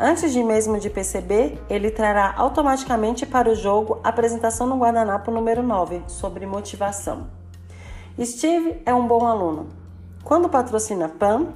[0.00, 5.32] Antes de mesmo de perceber, ele trará automaticamente para o jogo a apresentação no guardanapo
[5.32, 7.26] número 9 sobre motivação.
[8.22, 9.66] Steve é um bom aluno.
[10.22, 11.48] Quando patrocina Pam,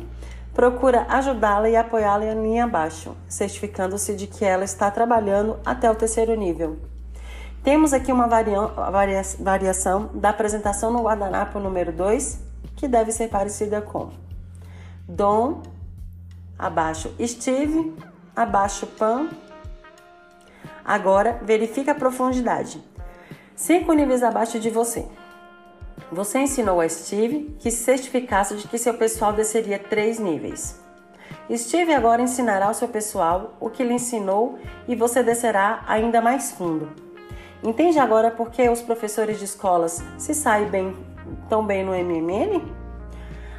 [0.53, 5.95] procura ajudá-la e apoiá-la em linha abaixo, certificando-se de que ela está trabalhando até o
[5.95, 6.79] terceiro nível.
[7.63, 12.41] Temos aqui uma varia variação da apresentação no guardanapo número 2,
[12.75, 14.11] que deve ser parecida com
[15.07, 15.63] Dom,
[16.59, 17.95] abaixo Steve,
[18.35, 19.29] abaixo Pan.
[20.85, 22.83] Agora, verifica a profundidade.
[23.55, 25.07] Cinco níveis abaixo de você.
[26.11, 30.81] Você ensinou a Steve que se certificasse de que seu pessoal desceria três níveis.
[31.55, 36.53] Steve agora ensinará ao seu pessoal o que lhe ensinou e você descerá ainda mais
[36.53, 36.91] fundo.
[37.63, 40.97] Entende agora por que os professores de escolas se saem bem,
[41.49, 42.63] tão bem no MMN?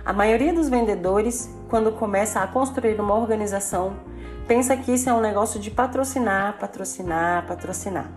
[0.06, 3.96] A maioria dos vendedores, quando começa a construir uma organização,
[4.48, 8.10] pensa que isso é um negócio de patrocinar, patrocinar, patrocinar.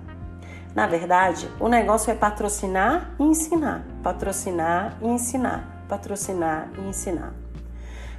[0.75, 7.33] Na verdade, o negócio é patrocinar e ensinar, patrocinar e ensinar, patrocinar e ensinar.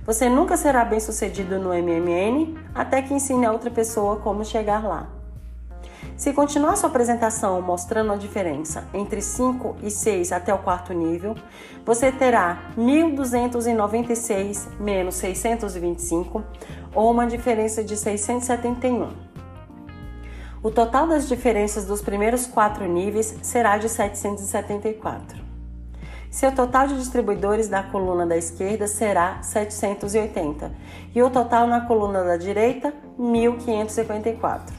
[0.05, 4.83] Você nunca será bem sucedido no MMN até que ensine a outra pessoa como chegar
[4.87, 5.07] lá.
[6.15, 11.35] Se continuar sua apresentação mostrando a diferença entre 5 e 6 até o quarto nível,
[11.85, 16.43] você terá 1296 menos 625
[16.93, 19.09] ou uma diferença de 671.
[20.63, 25.45] O total das diferenças dos primeiros quatro níveis será de 774.
[26.29, 30.71] Seu total de distribuidores da coluna da esquerda será 780
[31.15, 34.75] e o total na coluna da direita, 1554.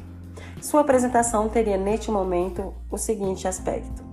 [0.60, 4.07] Sua apresentação teria neste momento o seguinte aspecto.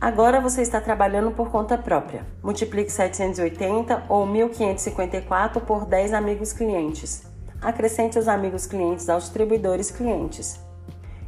[0.00, 2.26] Agora você está trabalhando por conta própria.
[2.42, 10.60] Multiplique 780 ou 1554 por 10 amigos clientes acrescente os amigos clientes aos distribuidores clientes.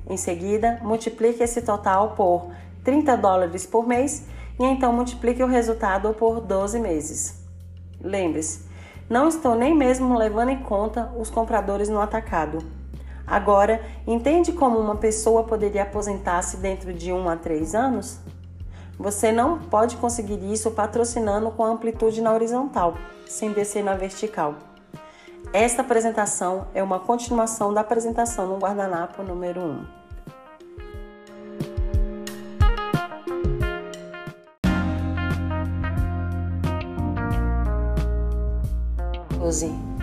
[0.09, 2.51] Em seguida, multiplique esse total por
[2.85, 4.25] 30 dólares por mês
[4.59, 7.45] e então multiplique o resultado por 12 meses.
[8.01, 8.67] Lembre-se,
[9.09, 12.59] não estou nem mesmo levando em conta os compradores no atacado.
[13.27, 18.21] Agora, entende como uma pessoa poderia aposentar-se dentro de 1 a 3 anos?
[18.99, 22.95] Você não pode conseguir isso patrocinando com amplitude na horizontal,
[23.27, 24.57] sem descer na vertical.
[25.53, 29.99] Esta apresentação é uma continuação da apresentação no guardanapo número 1.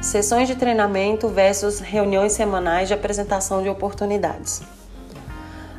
[0.02, 4.62] Sessões de treinamento versus reuniões semanais de apresentação de oportunidades.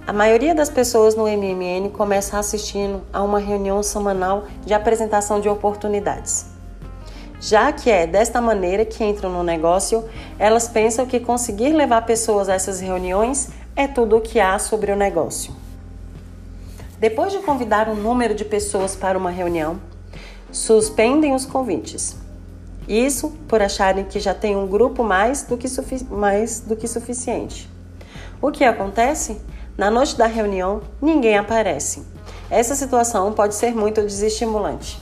[0.07, 5.48] A maioria das pessoas no MMN começa assistindo a uma reunião semanal de apresentação de
[5.48, 6.46] oportunidades.
[7.40, 10.04] Já que é desta maneira que entram no negócio,
[10.38, 14.92] elas pensam que conseguir levar pessoas a essas reuniões é tudo o que há sobre
[14.92, 15.52] o negócio.
[17.00, 19.80] Depois de convidar um número de pessoas para uma reunião,
[20.52, 22.16] suspendem os convites.
[22.86, 25.66] Isso por acharem que já tem um grupo mais do que,
[26.09, 27.68] mais do que suficiente.
[28.40, 29.40] O que acontece?
[29.76, 32.02] Na noite da reunião, ninguém aparece.
[32.50, 34.98] Essa situação pode ser muito desestimulante.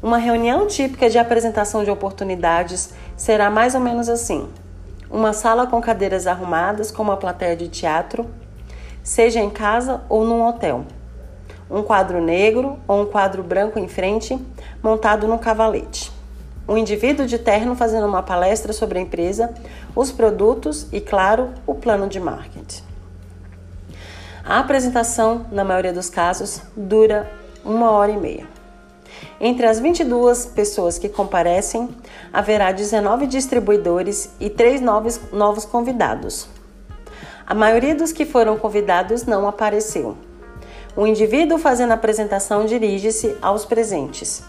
[0.00, 4.48] Uma reunião típica de apresentação de oportunidades será mais ou menos assim:
[5.10, 8.30] uma sala com cadeiras arrumadas, como uma plateia de teatro,
[9.02, 10.84] seja em casa ou num hotel.
[11.68, 14.38] Um quadro negro ou um quadro branco em frente,
[14.80, 16.12] montado num cavalete.
[16.68, 19.52] Um indivíduo de terno fazendo uma palestra sobre a empresa,
[19.96, 22.89] os produtos e, claro, o plano de marketing.
[24.50, 27.30] A apresentação, na maioria dos casos, dura
[27.64, 28.48] uma hora e meia.
[29.40, 31.88] Entre as 22 pessoas que comparecem,
[32.32, 36.48] haverá 19 distribuidores e 3 novos, novos convidados.
[37.46, 40.16] A maioria dos que foram convidados não apareceu.
[40.96, 44.42] O indivíduo fazendo a apresentação dirige-se aos presentes.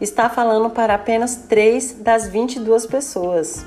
[0.00, 3.66] Está falando para apenas 3 das 22 pessoas.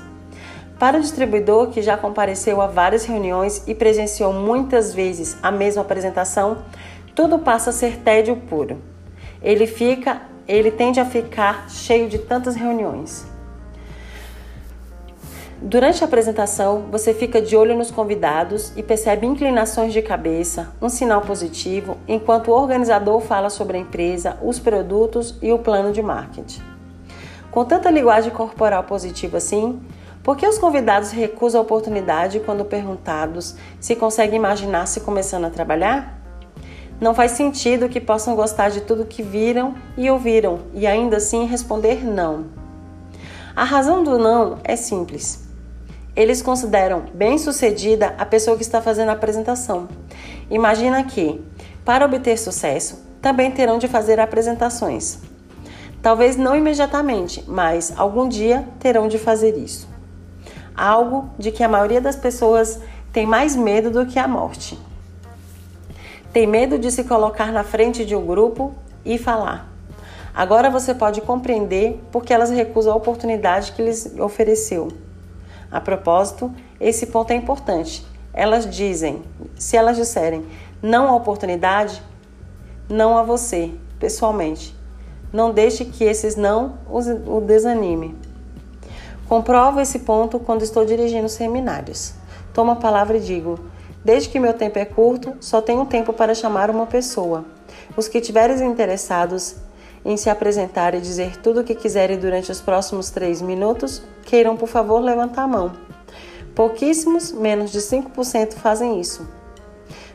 [0.84, 5.80] Para o distribuidor que já compareceu a várias reuniões e presenciou muitas vezes a mesma
[5.80, 6.58] apresentação,
[7.14, 8.76] tudo passa a ser tédio puro.
[9.42, 13.26] Ele fica, ele tende a ficar cheio de tantas reuniões.
[15.58, 20.90] Durante a apresentação, você fica de olho nos convidados e percebe inclinações de cabeça, um
[20.90, 26.02] sinal positivo, enquanto o organizador fala sobre a empresa, os produtos e o plano de
[26.02, 26.60] marketing.
[27.50, 29.80] Com tanta linguagem corporal positiva assim,
[30.24, 36.18] por que os convidados recusam a oportunidade quando perguntados se conseguem imaginar-se começando a trabalhar?
[36.98, 41.44] Não faz sentido que possam gostar de tudo que viram e ouviram e ainda assim
[41.44, 42.46] responder não.
[43.54, 45.44] A razão do não é simples.
[46.16, 49.88] Eles consideram bem-sucedida a pessoa que está fazendo a apresentação.
[50.50, 51.44] Imagina que,
[51.84, 55.18] para obter sucesso, também terão de fazer apresentações.
[56.00, 59.92] Talvez não imediatamente, mas algum dia terão de fazer isso
[60.76, 62.80] algo de que a maioria das pessoas
[63.12, 64.78] tem mais medo do que a morte.
[66.32, 69.72] Tem medo de se colocar na frente de um grupo e falar.
[70.34, 74.88] Agora você pode compreender porque elas recusam a oportunidade que lhes ofereceu.
[75.70, 78.04] A propósito, esse ponto é importante.
[78.32, 79.22] Elas dizem,
[79.56, 80.44] se elas disserem
[80.82, 82.02] não à oportunidade,
[82.88, 84.74] não a você, pessoalmente.
[85.32, 88.16] Não deixe que esses não o desanime.
[89.28, 92.14] Comprovo esse ponto quando estou dirigindo seminários.
[92.52, 93.58] Tomo a palavra e digo:
[94.04, 97.44] Desde que meu tempo é curto, só tenho tempo para chamar uma pessoa.
[97.96, 99.56] Os que tiverem interessados
[100.04, 104.56] em se apresentar e dizer tudo o que quiserem durante os próximos três minutos, queiram
[104.56, 105.72] por favor levantar a mão.
[106.54, 109.26] Pouquíssimos, menos de 5%, fazem isso.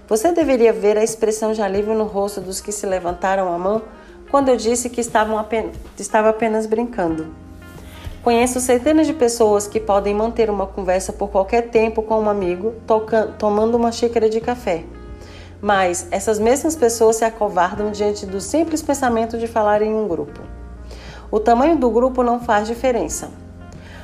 [0.07, 3.81] Você deveria ver a expressão de alívio no rosto dos que se levantaram a mão
[4.29, 7.48] quando eu disse que estavam apenas, estava apenas brincando.
[8.23, 12.73] Conheço centenas de pessoas que podem manter uma conversa por qualquer tempo com um amigo,
[13.37, 14.83] tomando uma xícara de café.
[15.61, 20.41] Mas essas mesmas pessoas se acovardam diante do simples pensamento de falar em um grupo.
[21.31, 23.29] O tamanho do grupo não faz diferença.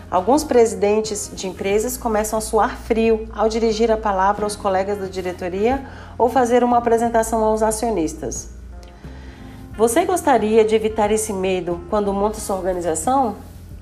[0.10, 5.08] Alguns presidentes de empresas começam a suar frio ao dirigir a palavra aos colegas da
[5.08, 5.86] diretoria
[6.18, 8.50] ou fazer uma apresentação aos acionistas.
[9.78, 13.36] Você gostaria de evitar esse medo quando monta sua organização?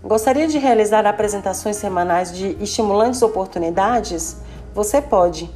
[0.03, 4.35] Gostaria de realizar apresentações semanais de estimulantes oportunidades?
[4.75, 5.49] Você pode.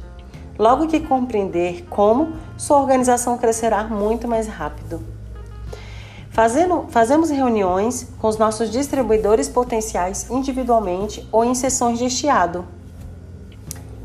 [0.58, 5.02] Logo que compreender como, sua organização crescerá muito mais rápido.
[6.30, 12.64] Fazendo, fazemos reuniões com os nossos distribuidores potenciais individualmente ou em sessões de estiado.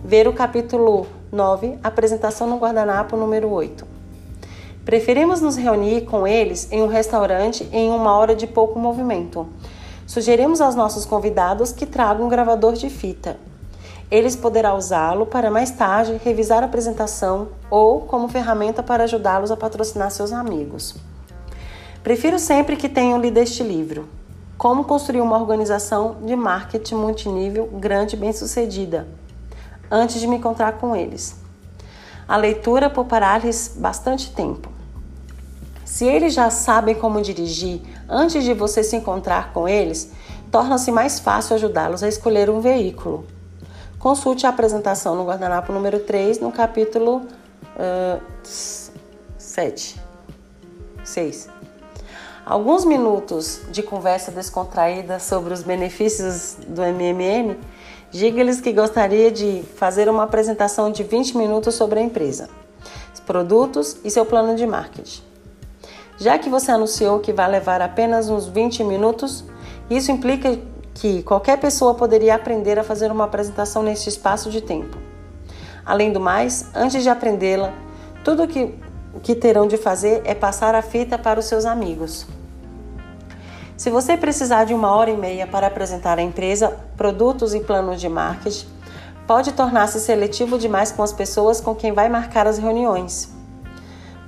[0.03, 3.87] Ver o capítulo 9, apresentação no guardanapo número 8.
[4.83, 9.47] Preferimos nos reunir com eles em um restaurante em uma hora de pouco movimento
[10.13, 13.35] Sugerimos aos nossos convidados que tragam um gravador de fita.
[14.11, 19.57] Eles poderão usá-lo para mais tarde revisar a apresentação ou como ferramenta para ajudá-los a
[19.57, 20.95] patrocinar seus amigos.
[22.03, 24.07] Prefiro sempre que tenham lido este livro.
[24.55, 29.07] Como construir uma organização de marketing multinível grande e bem-sucedida,
[29.89, 31.35] antes de me encontrar com eles.
[32.27, 34.72] A leitura poupará-lhes bastante tempo.
[35.93, 37.79] Se eles já sabem como dirigir
[38.09, 40.09] antes de você se encontrar com eles,
[40.51, 43.27] torna-se mais fácil ajudá-los a escolher um veículo.
[43.99, 47.17] Consulte a apresentação no guardanapo número 3, no capítulo
[47.77, 48.19] uh,
[49.37, 50.01] 7.
[51.03, 51.49] 6.
[52.43, 57.55] Alguns minutos de conversa descontraída sobre os benefícios do MMM,
[58.09, 62.49] diga-lhes que gostaria de fazer uma apresentação de 20 minutos sobre a empresa,
[63.13, 65.32] os produtos e seu plano de marketing.
[66.17, 69.43] Já que você anunciou que vai levar apenas uns 20 minutos,
[69.89, 70.59] isso implica
[70.93, 74.97] que qualquer pessoa poderia aprender a fazer uma apresentação neste espaço de tempo.
[75.85, 77.73] Além do mais, antes de aprendê-la,
[78.23, 78.73] tudo o que,
[79.21, 82.25] que terão de fazer é passar a fita para os seus amigos.
[83.75, 87.99] Se você precisar de uma hora e meia para apresentar a empresa, produtos e planos
[87.99, 88.67] de marketing,
[89.27, 93.29] pode tornar-se seletivo demais com as pessoas com quem vai marcar as reuniões.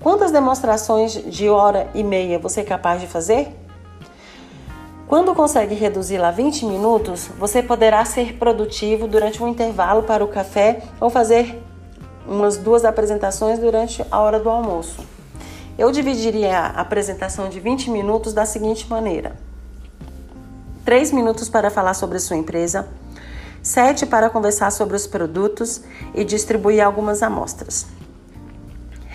[0.06, 3.48] Quantas demonstrações de hora e meia você é capaz de fazer?
[5.08, 10.28] Quando consegue reduzi-la a 20 minutos, você poderá ser produtivo durante um intervalo para o
[10.28, 11.60] café ou fazer
[12.28, 15.04] umas duas apresentações durante a hora do almoço.
[15.76, 19.36] Eu dividiria a apresentação de 20 minutos da seguinte maneira:
[20.86, 22.88] 3 minutos para falar sobre sua empresa,
[23.64, 25.82] 7 para conversar sobre os produtos
[26.14, 27.88] e distribuir algumas amostras.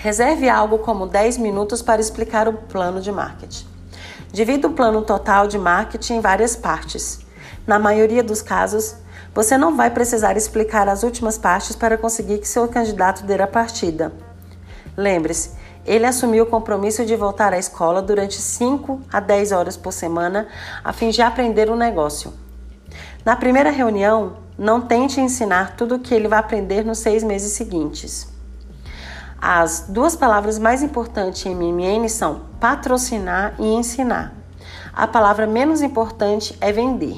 [0.03, 3.67] Reserve algo como 10 minutos para explicar o plano de marketing.
[4.33, 7.21] Divida o plano total de marketing em várias partes.
[7.67, 8.97] Na maioria dos casos,
[9.35, 13.47] você não vai precisar explicar as últimas partes para conseguir que seu candidato dê a
[13.47, 14.11] partida.
[14.97, 15.51] Lembre-se,
[15.85, 20.49] ele assumiu o compromisso de voltar à escola durante 5 a 10 horas por semana
[20.83, 22.33] a fim de aprender o um negócio.
[23.23, 27.53] Na primeira reunião, não tente ensinar tudo o que ele vai aprender nos seis meses
[27.53, 28.30] seguintes.
[29.41, 34.35] As duas palavras mais importantes em MMN são patrocinar e ensinar.
[34.93, 37.17] A palavra menos importante é vender.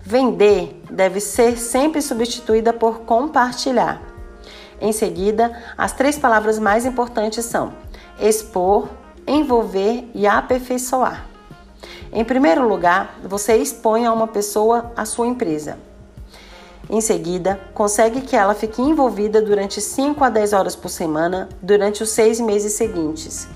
[0.00, 4.02] Vender deve ser sempre substituída por compartilhar.
[4.80, 7.72] Em seguida, as três palavras mais importantes são
[8.18, 8.88] expor,
[9.24, 11.24] envolver e aperfeiçoar.
[12.12, 15.78] Em primeiro lugar, você expõe a uma pessoa a sua empresa.
[16.90, 22.02] Em seguida, consegue que ela fique envolvida durante 5 a 10 horas por semana durante
[22.02, 23.46] os seis meses seguintes.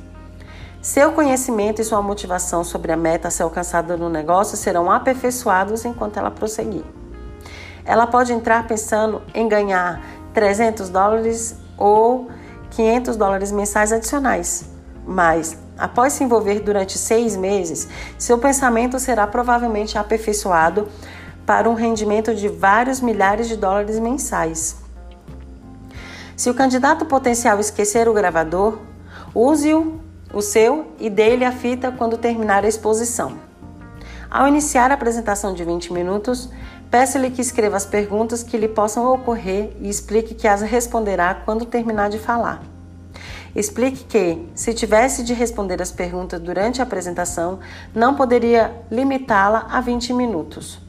[0.82, 5.84] Seu conhecimento e sua motivação sobre a meta a ser alcançada no negócio serão aperfeiçoados
[5.86, 6.84] enquanto ela prosseguir.
[7.86, 10.04] Ela pode entrar pensando em ganhar
[10.34, 12.28] 300 dólares ou
[12.70, 14.64] 500 dólares mensais adicionais,
[15.06, 20.86] mas após se envolver durante seis meses, seu pensamento será provavelmente aperfeiçoado
[21.46, 24.76] para um rendimento de vários milhares de dólares mensais.
[26.36, 28.78] Se o candidato potencial esquecer o gravador,
[29.34, 30.00] use-o,
[30.32, 33.34] o seu, e dê-lhe a fita quando terminar a exposição.
[34.30, 36.48] Ao iniciar a apresentação de 20 minutos,
[36.90, 41.64] peça-lhe que escreva as perguntas que lhe possam ocorrer e explique que as responderá quando
[41.64, 42.62] terminar de falar.
[43.54, 47.60] Explique que, se tivesse de responder as perguntas durante a apresentação,
[47.94, 50.81] não poderia limitá-la a 20 minutos.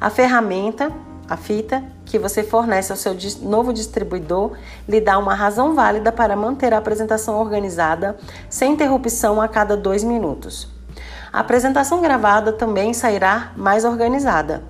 [0.00, 0.90] A ferramenta,
[1.28, 4.52] a fita, que você fornece ao seu novo distribuidor
[4.88, 8.16] lhe dá uma razão válida para manter a apresentação organizada
[8.48, 10.68] sem interrupção a cada dois minutos.
[11.30, 14.64] A apresentação gravada também sairá mais organizada.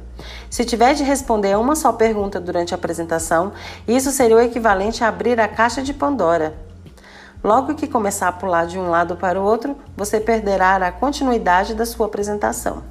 [0.51, 3.53] Se tiver de responder a uma só pergunta durante a apresentação,
[3.87, 6.55] isso seria o equivalente a abrir a caixa de Pandora.
[7.43, 11.73] Logo que começar a pular de um lado para o outro, você perderá a continuidade
[11.73, 12.83] da sua apresentação.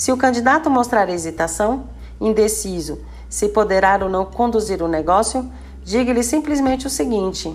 [0.00, 1.84] Se o candidato mostrar hesitação,
[2.18, 5.46] indeciso, se poderá ou não conduzir o negócio,
[5.84, 7.54] diga-lhe simplesmente o seguinte: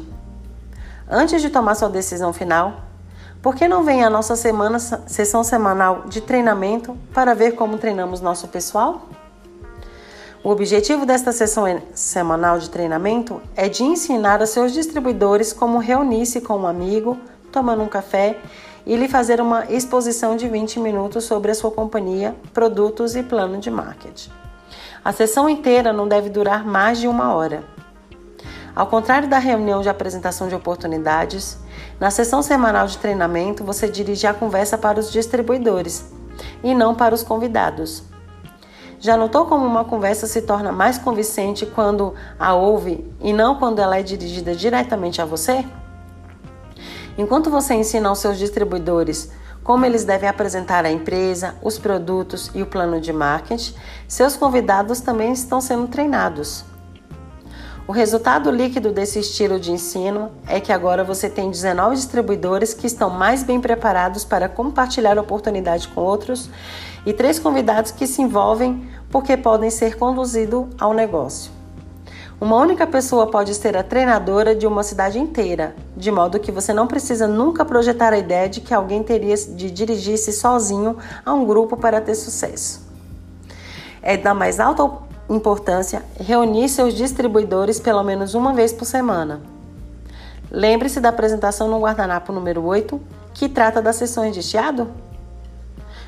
[1.09, 2.81] Antes de tomar sua decisão final,
[3.41, 8.21] por que não vem a nossa semana, sessão semanal de treinamento para ver como treinamos
[8.21, 9.09] nosso pessoal?
[10.43, 11.65] O objetivo desta sessão
[11.95, 17.17] semanal de treinamento é de ensinar a seus distribuidores como reunir-se com um amigo,
[17.51, 18.39] tomando um café
[18.85, 23.57] e lhe fazer uma exposição de 20 minutos sobre a sua companhia, produtos e plano
[23.57, 24.29] de marketing.
[25.03, 27.63] A sessão inteira não deve durar mais de uma hora.
[28.75, 31.57] Ao contrário da reunião de apresentação de oportunidades,
[31.99, 36.11] na sessão semanal de treinamento você dirige a conversa para os distribuidores
[36.63, 38.03] e não para os convidados.
[38.99, 43.79] Já notou como uma conversa se torna mais convincente quando a ouve e não quando
[43.79, 45.63] ela é dirigida diretamente a você?
[47.17, 49.29] Enquanto você ensina aos seus distribuidores
[49.63, 53.73] como eles devem apresentar a empresa, os produtos e o plano de marketing,
[54.07, 56.63] seus convidados também estão sendo treinados.
[57.87, 62.87] O resultado líquido desse estilo de ensino é que agora você tem 19 distribuidores que
[62.87, 66.49] estão mais bem preparados para compartilhar a oportunidade com outros
[67.05, 71.54] e três convidados que se envolvem porque podem ser conduzidos ao negócio.
[72.39, 76.73] Uma única pessoa pode ser a treinadora de uma cidade inteira, de modo que você
[76.73, 81.45] não precisa nunca projetar a ideia de que alguém teria de dirigir-se sozinho a um
[81.45, 82.85] grupo para ter sucesso.
[84.01, 84.83] É da mais alta
[85.29, 89.41] importância reunir seus distribuidores pelo menos uma vez por semana.
[90.51, 92.99] Lembre-se da apresentação no guardanapo número 8,
[93.33, 94.89] que trata das sessões de chiado?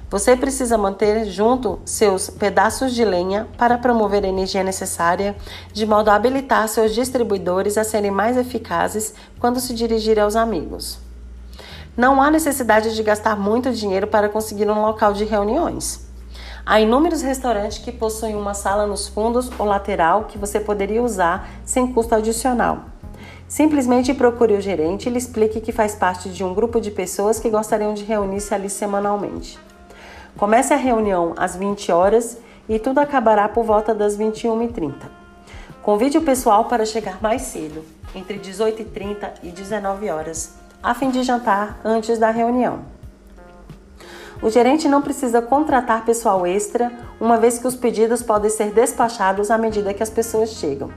[0.09, 5.35] Você precisa manter junto seus pedaços de lenha para promover a energia necessária,
[5.73, 10.97] de modo a habilitar seus distribuidores a serem mais eficazes quando se dirigirem aos amigos.
[11.97, 16.07] Não há necessidade de gastar muito dinheiro para conseguir um local de reuniões.
[16.65, 21.49] Há inúmeros restaurantes que possuem uma sala nos fundos ou lateral que você poderia usar
[21.65, 22.85] sem custo adicional.
[23.45, 27.41] Simplesmente procure o gerente e lhe explique que faz parte de um grupo de pessoas
[27.41, 29.66] que gostariam de reunir-se ali semanalmente.
[30.37, 32.37] Comece a reunião às 20 horas
[32.69, 34.93] e tudo acabará por volta das 21h30.
[35.81, 37.83] Convide o pessoal para chegar mais cedo,
[38.13, 42.81] entre 18h30 e 19 horas, a fim de jantar antes da reunião.
[44.39, 49.49] O gerente não precisa contratar pessoal extra, uma vez que os pedidos podem ser despachados
[49.49, 50.91] à medida que as pessoas chegam.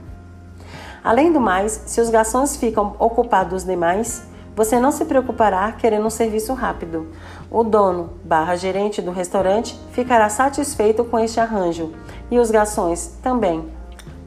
[1.03, 4.21] Além do mais, se os garçons ficam ocupados demais,
[4.55, 7.07] você não se preocupará querendo um serviço rápido.
[7.49, 11.93] O dono barra gerente do restaurante ficará satisfeito com este arranjo
[12.29, 13.65] e os garçons também.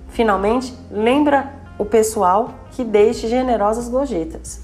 [0.08, 4.60] Finalmente, lembra o pessoal que deixe generosas gorjetas.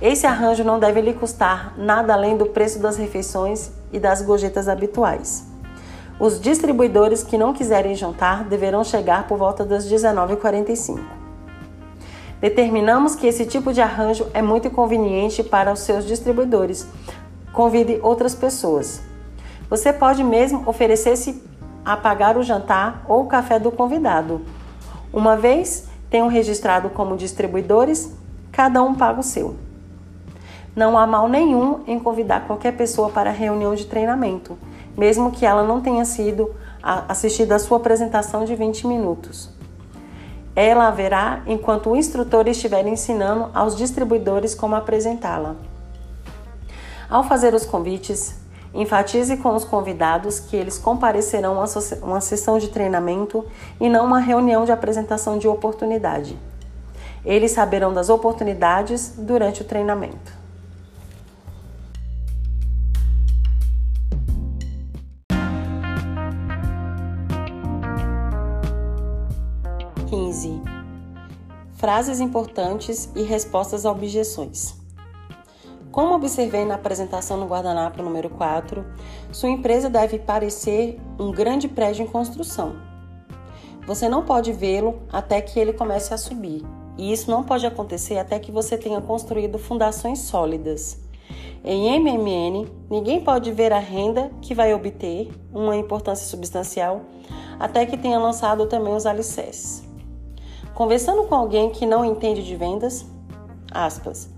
[0.00, 4.68] Esse arranjo não deve lhe custar nada além do preço das refeições e das gorjetas
[4.68, 5.46] habituais.
[6.18, 11.21] Os distribuidores que não quiserem jantar deverão chegar por volta das 19h45.
[12.42, 16.88] Determinamos que esse tipo de arranjo é muito conveniente para os seus distribuidores.
[17.52, 19.00] Convide outras pessoas.
[19.70, 21.40] Você pode mesmo oferecer-se
[21.84, 24.40] a pagar o jantar ou o café do convidado.
[25.12, 28.12] Uma vez tenham registrado como distribuidores,
[28.50, 29.54] cada um paga o seu.
[30.74, 34.58] Não há mal nenhum em convidar qualquer pessoa para a reunião de treinamento,
[34.98, 36.50] mesmo que ela não tenha sido
[36.82, 39.51] assistida à sua apresentação de 20 minutos.
[40.54, 45.56] Ela haverá enquanto o instrutor estiver ensinando aos distribuidores como apresentá-la.
[47.08, 48.36] Ao fazer os convites,
[48.74, 51.66] enfatize com os convidados que eles comparecerão a
[52.02, 53.44] uma sessão de treinamento
[53.80, 56.38] e não uma reunião de apresentação de oportunidade.
[57.24, 60.41] Eles saberão das oportunidades durante o treinamento.
[70.12, 70.60] 15.
[71.72, 74.74] Frases importantes e respostas a objeções.
[75.90, 78.84] Como observei na apresentação no guardanapo número 4,
[79.32, 82.76] sua empresa deve parecer um grande prédio em construção.
[83.86, 86.62] Você não pode vê-lo até que ele comece a subir,
[86.98, 91.00] e isso não pode acontecer até que você tenha construído fundações sólidas.
[91.64, 97.00] Em MMN, ninguém pode ver a renda que vai obter, uma importância substancial,
[97.58, 99.90] até que tenha lançado também os alicerces.
[100.74, 103.04] Conversando com alguém que não entende de vendas,
[103.70, 104.30] aspas,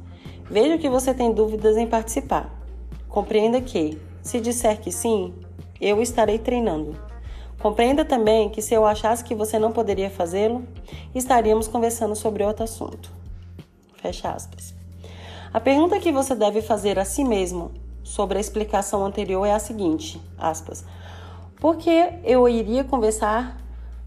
[0.50, 2.52] vejo que você tem dúvidas em participar.
[3.08, 5.32] Compreenda que, se disser que sim,
[5.80, 6.96] eu estarei treinando.
[7.60, 10.66] Compreenda também que se eu achasse que você não poderia fazê-lo,
[11.14, 13.12] estaríamos conversando sobre outro assunto.
[13.96, 14.74] Fecha aspas.
[15.52, 17.70] A pergunta que você deve fazer a si mesmo
[18.02, 20.84] sobre a explicação anterior é a seguinte, aspas,
[21.60, 23.56] por que eu iria conversar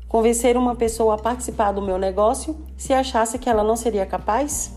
[0.07, 4.73] Convencer uma pessoa a participar do meu negócio se achasse que ela não seria capaz?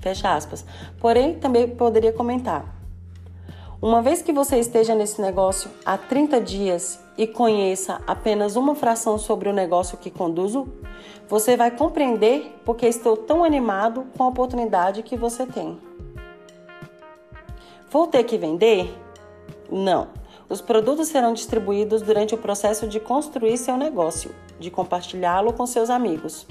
[0.00, 0.64] Fecha aspas.
[1.00, 2.74] Porém, também poderia comentar.
[3.80, 9.18] Uma vez que você esteja nesse negócio há 30 dias e conheça apenas uma fração
[9.18, 10.68] sobre o negócio que conduzo,
[11.28, 15.78] você vai compreender porque estou tão animado com a oportunidade que você tem.
[17.90, 18.94] Vou ter que vender?
[19.70, 20.08] Não.
[20.48, 25.88] Os produtos serão distribuídos durante o processo de construir seu negócio, de compartilhá-lo com seus
[25.88, 26.46] amigos.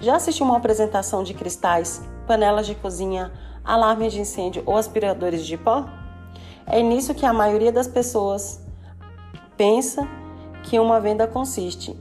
[0.00, 3.32] Já assistiu uma apresentação de cristais, panelas de cozinha,
[3.64, 5.86] alarmes de incêndio ou aspiradores de pó?
[6.66, 8.60] É nisso que a maioria das pessoas
[9.56, 10.06] pensa
[10.64, 11.96] que uma venda consiste.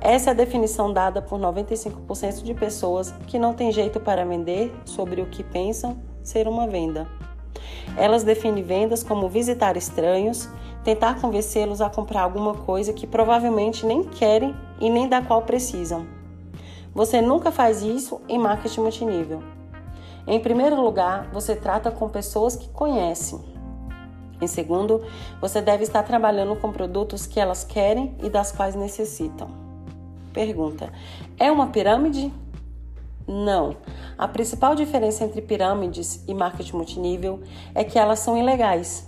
[0.00, 4.74] Essa é a definição dada por 95% de pessoas que não têm jeito para vender
[4.84, 7.06] sobre o que pensam ser uma venda.
[7.96, 10.48] Elas definem vendas como visitar estranhos,
[10.84, 16.06] tentar convencê-los a comprar alguma coisa que provavelmente nem querem e nem da qual precisam.
[16.94, 19.42] Você nunca faz isso em marketing multinível.
[20.26, 23.38] Em primeiro lugar, você trata com pessoas que conhecem.
[24.40, 25.02] Em segundo,
[25.40, 29.48] você deve estar trabalhando com produtos que elas querem e das quais necessitam.
[30.32, 30.92] Pergunta:
[31.38, 32.32] é uma pirâmide?
[33.26, 33.76] Não.
[34.16, 37.40] A principal diferença entre pirâmides e marketing multinível
[37.74, 39.06] é que elas são ilegais.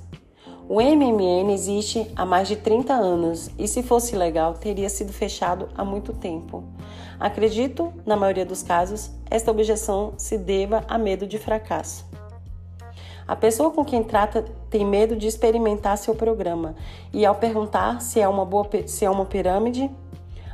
[0.69, 5.69] O MMN existe há mais de 30 anos e, se fosse legal, teria sido fechado
[5.75, 6.63] há muito tempo.
[7.19, 12.05] Acredito, na maioria dos casos, esta objeção se deva a medo de fracasso.
[13.27, 16.75] A pessoa com quem trata tem medo de experimentar seu programa
[17.13, 19.91] e, ao perguntar se é uma, boa, se é uma pirâmide,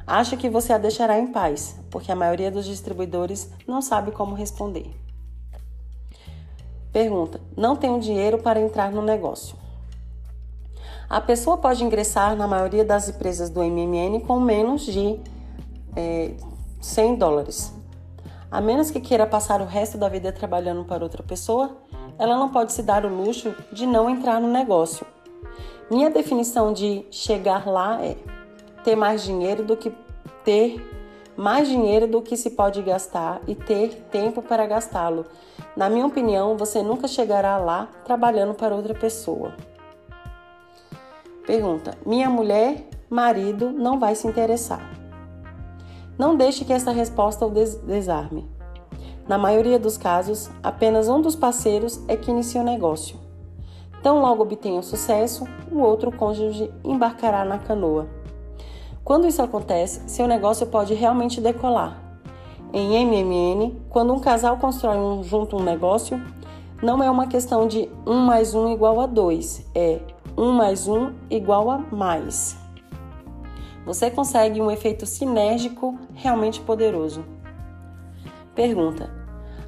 [0.06, 4.34] acha que você a deixará em paz, porque a maioria dos distribuidores não sabe como
[4.34, 4.90] responder.
[6.92, 9.56] Pergunta: Não tenho dinheiro para entrar no negócio.
[11.08, 15.20] A pessoa pode ingressar na maioria das empresas do MMN com menos de
[15.94, 16.32] é,
[16.80, 17.72] 100 dólares.
[18.50, 21.76] A menos que queira passar o resto da vida trabalhando para outra pessoa,
[22.18, 25.04] ela não pode se dar o luxo de não entrar no negócio.
[25.90, 28.16] Minha definição de chegar lá é
[28.84, 29.92] ter mais dinheiro do que
[30.44, 30.80] ter
[31.36, 35.26] mais dinheiro do que se pode gastar e ter tempo para gastá-lo.
[35.76, 39.52] Na minha opinião, você nunca chegará lá trabalhando para outra pessoa.
[41.46, 44.80] Pergunta: Minha mulher, marido, não vai se interessar.
[46.16, 48.48] Não deixe que essa resposta o desarme.
[49.26, 53.18] Na maioria dos casos, apenas um dos parceiros é que inicia o negócio.
[54.02, 58.06] Tão logo obtenha sucesso, o outro cônjuge embarcará na canoa.
[59.04, 62.00] Quando isso acontece, seu negócio pode realmente decolar.
[62.72, 66.20] Em MMN, quando um casal constrói um, junto um negócio,
[66.82, 70.00] não é uma questão de 1 mais 1 igual a 2, é
[70.38, 72.56] 1 mais 1 igual a mais.
[73.84, 77.22] Você consegue um efeito sinérgico realmente poderoso.
[78.54, 79.10] Pergunta: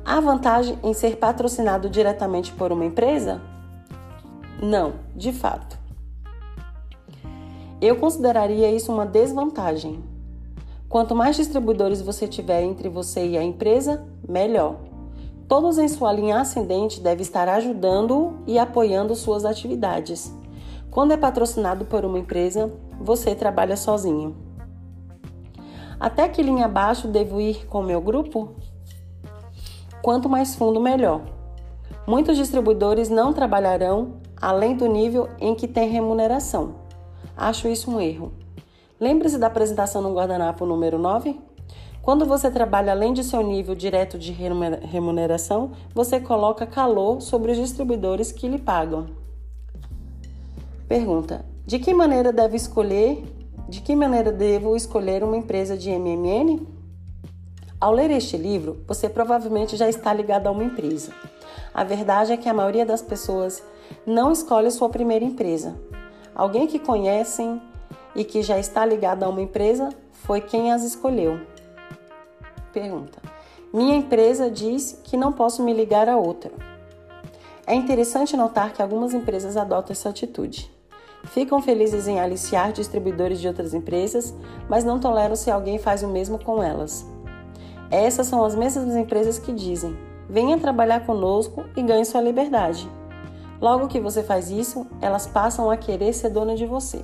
[0.03, 3.43] há vantagem em ser patrocinado diretamente por uma empresa?
[4.63, 5.86] Não, de fato.
[7.87, 10.03] Eu consideraria isso uma desvantagem.
[10.89, 14.81] Quanto mais distribuidores você tiver entre você e a empresa, melhor.
[15.47, 20.35] Todos em sua linha ascendente devem estar ajudando e apoiando suas atividades.
[20.91, 24.35] Quando é patrocinado por uma empresa, você trabalha sozinho.
[26.01, 28.57] Até que linha abaixo devo ir com o meu grupo?
[30.03, 31.21] Quanto mais fundo, melhor.
[32.05, 36.86] Muitos distribuidores não trabalharão além do nível em que tem remuneração.
[37.37, 38.33] Acho isso um erro.
[38.99, 41.39] Lembre-se da apresentação no guardanapo número 9?
[42.01, 47.59] Quando você trabalha além de seu nível direto de remuneração, você coloca calor sobre os
[47.59, 49.09] distribuidores que lhe pagam.
[50.89, 53.23] Pergunta: De que maneira deve escolher?
[53.69, 56.67] De que maneira devo escolher uma empresa de MMN?
[57.79, 61.13] Ao ler este livro, você provavelmente já está ligado a uma empresa.
[61.75, 63.63] A verdade é que a maioria das pessoas
[64.07, 65.77] não escolhe sua primeira empresa.
[66.37, 67.63] Alguém que conhecem
[68.15, 71.41] e que já está ligado a uma empresa foi quem as escolheu.
[72.75, 73.19] Pergunta:
[73.73, 76.53] Minha empresa diz que não posso me ligar a outra.
[77.67, 80.71] É interessante notar que algumas empresas adotam essa atitude.
[81.25, 84.35] Ficam felizes em aliciar distribuidores de outras empresas,
[84.69, 87.07] mas não toleram se alguém faz o mesmo com elas.
[87.91, 89.97] Essas são as mesmas empresas que dizem:
[90.29, 92.87] venha trabalhar conosco e ganhe sua liberdade.
[93.61, 97.03] Logo que você faz isso, elas passam a querer ser dona de você.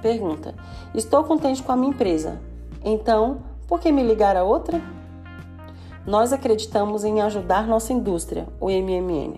[0.00, 0.54] Pergunta:
[0.94, 2.40] Estou contente com a minha empresa,
[2.84, 4.80] então por que me ligar a outra?
[6.06, 9.36] Nós acreditamos em ajudar nossa indústria, o MMN.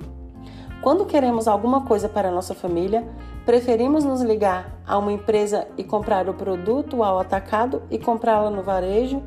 [0.82, 3.06] Quando queremos alguma coisa para nossa família,
[3.44, 8.62] preferimos nos ligar a uma empresa e comprar o produto ao atacado e comprá-la no
[8.62, 9.22] varejo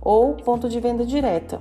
[0.00, 1.60] ou ponto de venda direta.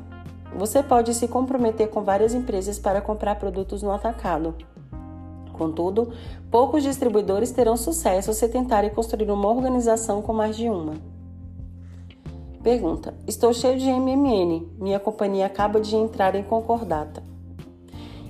[0.56, 4.56] Você pode se comprometer com várias empresas para comprar produtos no atacado.
[5.54, 6.12] Contudo,
[6.50, 10.94] poucos distribuidores terão sucesso se tentarem construir uma organização com mais de uma.
[12.64, 14.68] Pergunta: Estou cheio de MMN.
[14.80, 17.24] Minha companhia acaba de entrar em concordata.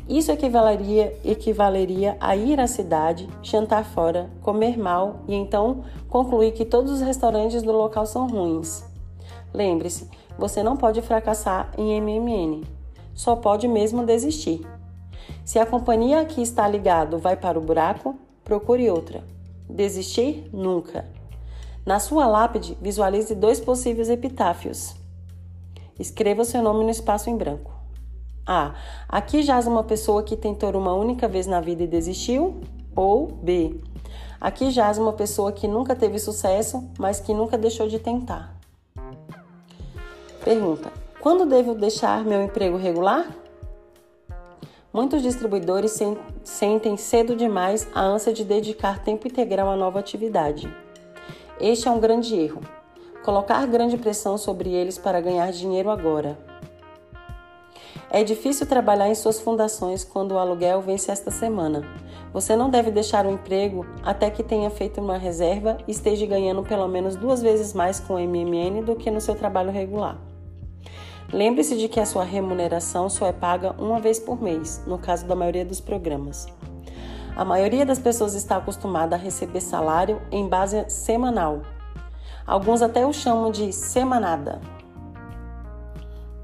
[0.07, 6.65] Isso equivaleria, equivaleria a ir à cidade, jantar fora, comer mal e então concluir que
[6.65, 8.83] todos os restaurantes do local são ruins.
[9.53, 12.63] Lembre-se, você não pode fracassar em MMN,
[13.13, 14.65] só pode mesmo desistir.
[15.43, 19.23] Se a companhia que está ligado vai para o buraco, procure outra.
[19.69, 20.49] Desistir?
[20.51, 21.05] Nunca.
[21.85, 24.95] Na sua lápide, visualize dois possíveis epitáfios.
[25.99, 27.71] Escreva seu nome no espaço em branco.
[28.45, 28.73] A.
[29.07, 32.61] Aqui jaz uma pessoa que tentou uma única vez na vida e desistiu.
[32.95, 33.79] Ou B.
[34.39, 38.60] Aqui jaz uma pessoa que nunca teve sucesso, mas que nunca deixou de tentar.
[40.43, 43.35] Pergunta: Quando devo deixar meu emprego regular?
[44.91, 45.97] Muitos distribuidores
[46.43, 50.67] sentem cedo demais a ânsia de dedicar tempo integral à nova atividade.
[51.59, 52.61] Este é um grande erro.
[53.23, 56.37] Colocar grande pressão sobre eles para ganhar dinheiro agora.
[58.09, 61.83] É difícil trabalhar em suas fundações quando o aluguel vence esta semana.
[62.33, 66.63] Você não deve deixar o emprego até que tenha feito uma reserva e esteja ganhando
[66.63, 70.30] pelo menos duas vezes mais com o MMN do que no seu trabalho regular.
[71.33, 75.25] Lembre-se de que a sua remuneração só é paga uma vez por mês, no caso
[75.25, 76.45] da maioria dos programas.
[77.35, 81.61] A maioria das pessoas está acostumada a receber salário em base semanal.
[82.45, 84.59] Alguns até o chamam de semanada.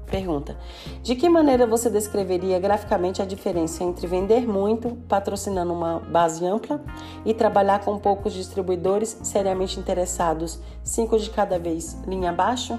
[0.06, 0.56] Pergunta:
[1.02, 6.80] De que maneira você descreveria graficamente a diferença entre vender muito, patrocinando uma base ampla,
[7.26, 12.78] e trabalhar com poucos distribuidores seriamente interessados, cinco de cada vez, linha abaixo?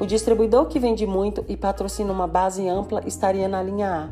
[0.00, 4.08] O distribuidor que vende muito e patrocina uma base ampla estaria na linha A.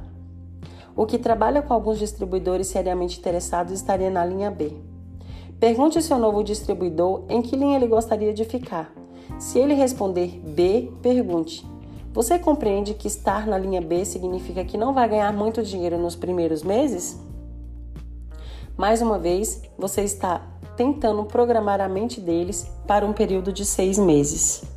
[0.94, 4.70] O que trabalha com alguns distribuidores seriamente interessados estaria na linha B.
[5.58, 8.92] Pergunte ao seu novo distribuidor em que linha ele gostaria de ficar.
[9.38, 11.66] Se ele responder B, pergunte:
[12.12, 16.14] Você compreende que estar na linha B significa que não vai ganhar muito dinheiro nos
[16.14, 17.18] primeiros meses?
[18.76, 20.42] Mais uma vez, você está
[20.76, 24.76] tentando programar a mente deles para um período de seis meses.